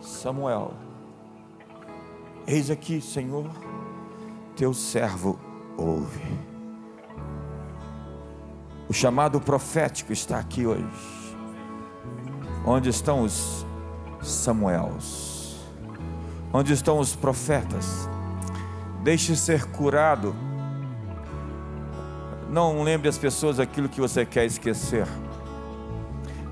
Samuel. 0.01 0.75
Eis 2.45 2.69
aqui, 2.69 3.01
Senhor, 3.01 3.47
teu 4.57 4.75
servo 4.75 5.39
ouve. 5.77 6.37
O 8.89 8.93
chamado 8.93 9.41
profético 9.41 10.13
está 10.13 10.41
aqui 10.41 10.67
hoje. 10.67 11.37
Onde 12.67 12.89
estão 12.89 13.23
os 13.23 13.68
Samuels. 14.29 15.57
Onde 16.53 16.73
estão 16.73 16.99
os 16.99 17.15
profetas? 17.15 18.09
Deixe 19.03 19.37
ser 19.37 19.65
curado. 19.67 20.35
Não 22.51 22.83
lembre 22.83 23.09
as 23.09 23.19
pessoas 23.19 23.61
aquilo 23.61 23.89
que 23.89 24.01
você 24.01 24.25
quer 24.25 24.45
esquecer. 24.45 25.07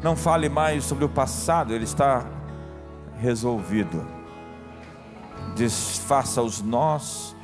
Não 0.03 0.15
fale 0.15 0.49
mais 0.49 0.85
sobre 0.85 1.05
o 1.05 1.09
passado, 1.09 1.73
ele 1.73 1.85
está 1.85 2.27
resolvido. 3.19 4.05
Desfaça 5.55 6.43
os 6.43 6.61
nós 6.61 7.35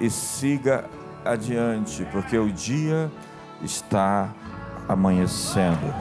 e 0.00 0.10
siga 0.10 0.84
adiante, 1.24 2.06
porque 2.12 2.36
o 2.36 2.52
dia 2.52 3.10
está 3.62 4.28
amanhecendo. 4.86 5.92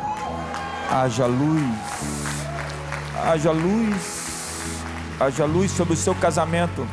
Haja 0.92 1.26
luz 1.26 2.44
haja 3.22 3.52
luz, 3.52 4.74
haja 5.20 5.46
luz 5.46 5.72
sobre 5.72 5.94
o 5.94 5.98
seu 5.98 6.16
casamento, 6.16 6.88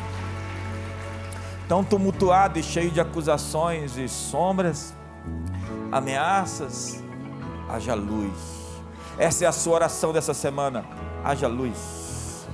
tão 1.67 1.83
tumultuado 1.83 2.59
e 2.59 2.63
cheio 2.63 2.91
de 2.91 3.01
acusações 3.01 3.97
e 3.97 4.07
sombras, 4.07 4.93
ameaças, 5.91 7.03
haja 7.67 7.93
luz. 7.93 8.33
Essa 9.17 9.45
é 9.45 9.47
a 9.47 9.51
sua 9.51 9.75
oração 9.75 10.13
dessa 10.13 10.33
semana. 10.33 10.85
Haja 11.23 11.47
luz, 11.47 12.47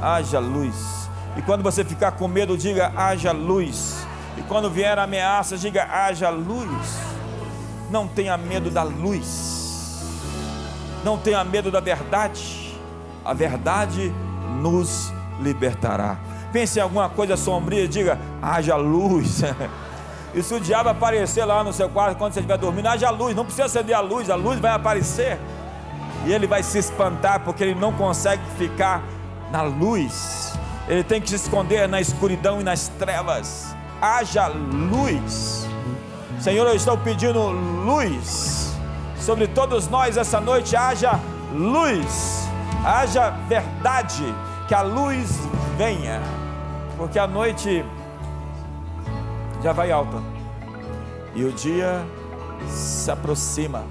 haja 0.00 0.38
luz. 0.38 1.08
E 1.36 1.42
quando 1.42 1.62
você 1.62 1.84
ficar 1.84 2.12
com 2.12 2.28
medo, 2.28 2.56
diga: 2.56 2.92
haja 2.96 3.32
luz. 3.32 4.06
E 4.36 4.42
quando 4.42 4.70
vier 4.70 4.98
ameaça, 4.98 5.56
diga: 5.56 5.84
haja 5.84 6.30
luz. 6.30 6.98
Não 7.90 8.06
tenha 8.06 8.36
medo 8.36 8.70
da 8.70 8.82
luz. 8.82 10.02
Não 11.04 11.18
tenha 11.18 11.42
medo 11.44 11.70
da 11.70 11.80
verdade 11.80 12.63
a 13.24 13.32
verdade 13.32 14.12
nos 14.60 15.12
libertará. 15.40 16.18
Pense 16.52 16.78
em 16.78 16.82
alguma 16.82 17.08
coisa 17.08 17.36
sombria, 17.36 17.88
diga: 17.88 18.18
haja 18.42 18.76
luz. 18.76 19.42
E 20.34 20.42
se 20.42 20.52
o 20.52 20.58
diabo 20.58 20.88
aparecer 20.88 21.44
lá 21.44 21.62
no 21.62 21.72
seu 21.72 21.88
quarto 21.88 22.18
quando 22.18 22.32
você 22.32 22.40
estiver 22.40 22.58
dormindo, 22.58 22.88
haja 22.88 23.08
luz, 23.08 23.36
não 23.36 23.44
precisa 23.44 23.66
acender 23.66 23.94
a 23.94 24.00
luz, 24.00 24.28
a 24.28 24.34
luz 24.34 24.58
vai 24.58 24.72
aparecer. 24.72 25.38
E 26.26 26.32
ele 26.32 26.46
vai 26.46 26.60
se 26.60 26.76
espantar 26.76 27.38
porque 27.44 27.62
ele 27.62 27.76
não 27.76 27.92
consegue 27.92 28.42
ficar 28.58 29.00
na 29.52 29.62
luz. 29.62 30.58
ele 30.88 31.04
tem 31.04 31.20
que 31.20 31.28
se 31.28 31.36
esconder 31.36 31.88
na 31.88 32.00
escuridão 32.00 32.60
e 32.60 32.64
nas 32.64 32.88
trevas. 32.88 33.76
Haja 34.02 34.48
luz. 34.48 35.68
Senhor, 36.40 36.66
eu 36.66 36.74
estou 36.74 36.98
pedindo 36.98 37.40
luz 37.50 38.74
sobre 39.20 39.46
todos 39.46 39.86
nós 39.88 40.16
essa 40.16 40.40
noite. 40.40 40.74
Haja 40.74 41.20
luz, 41.54 42.43
haja 42.84 43.30
verdade, 43.48 44.34
que 44.68 44.74
a 44.74 44.82
luz 44.82 45.40
venha, 45.76 46.20
porque 46.96 47.18
a 47.18 47.26
noite 47.26 47.84
já 49.62 49.72
vai 49.72 49.90
alta 49.90 50.22
e 51.34 51.44
o 51.44 51.52
dia 51.52 52.04
se 52.68 53.10
aproxima. 53.10 53.82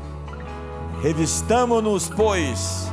Revistamo-nos, 1.02 2.10
pois, 2.10 2.92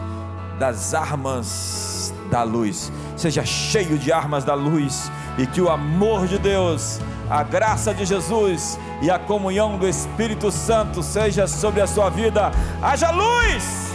das 0.58 0.94
armas 0.94 2.12
da 2.30 2.42
luz. 2.42 2.92
Seja 3.16 3.44
cheio 3.44 3.98
de 3.98 4.12
armas 4.12 4.44
da 4.44 4.54
luz 4.54 5.10
e 5.38 5.46
que 5.46 5.60
o 5.60 5.70
amor 5.70 6.26
de 6.26 6.38
Deus, 6.38 7.00
a 7.28 7.42
graça 7.42 7.94
de 7.94 8.04
Jesus 8.04 8.78
e 9.00 9.10
a 9.10 9.18
comunhão 9.18 9.78
do 9.78 9.86
Espírito 9.86 10.50
Santo 10.50 11.02
seja 11.02 11.46
sobre 11.46 11.80
a 11.80 11.86
sua 11.86 12.10
vida. 12.10 12.50
Haja 12.82 13.10
luz! 13.10 13.92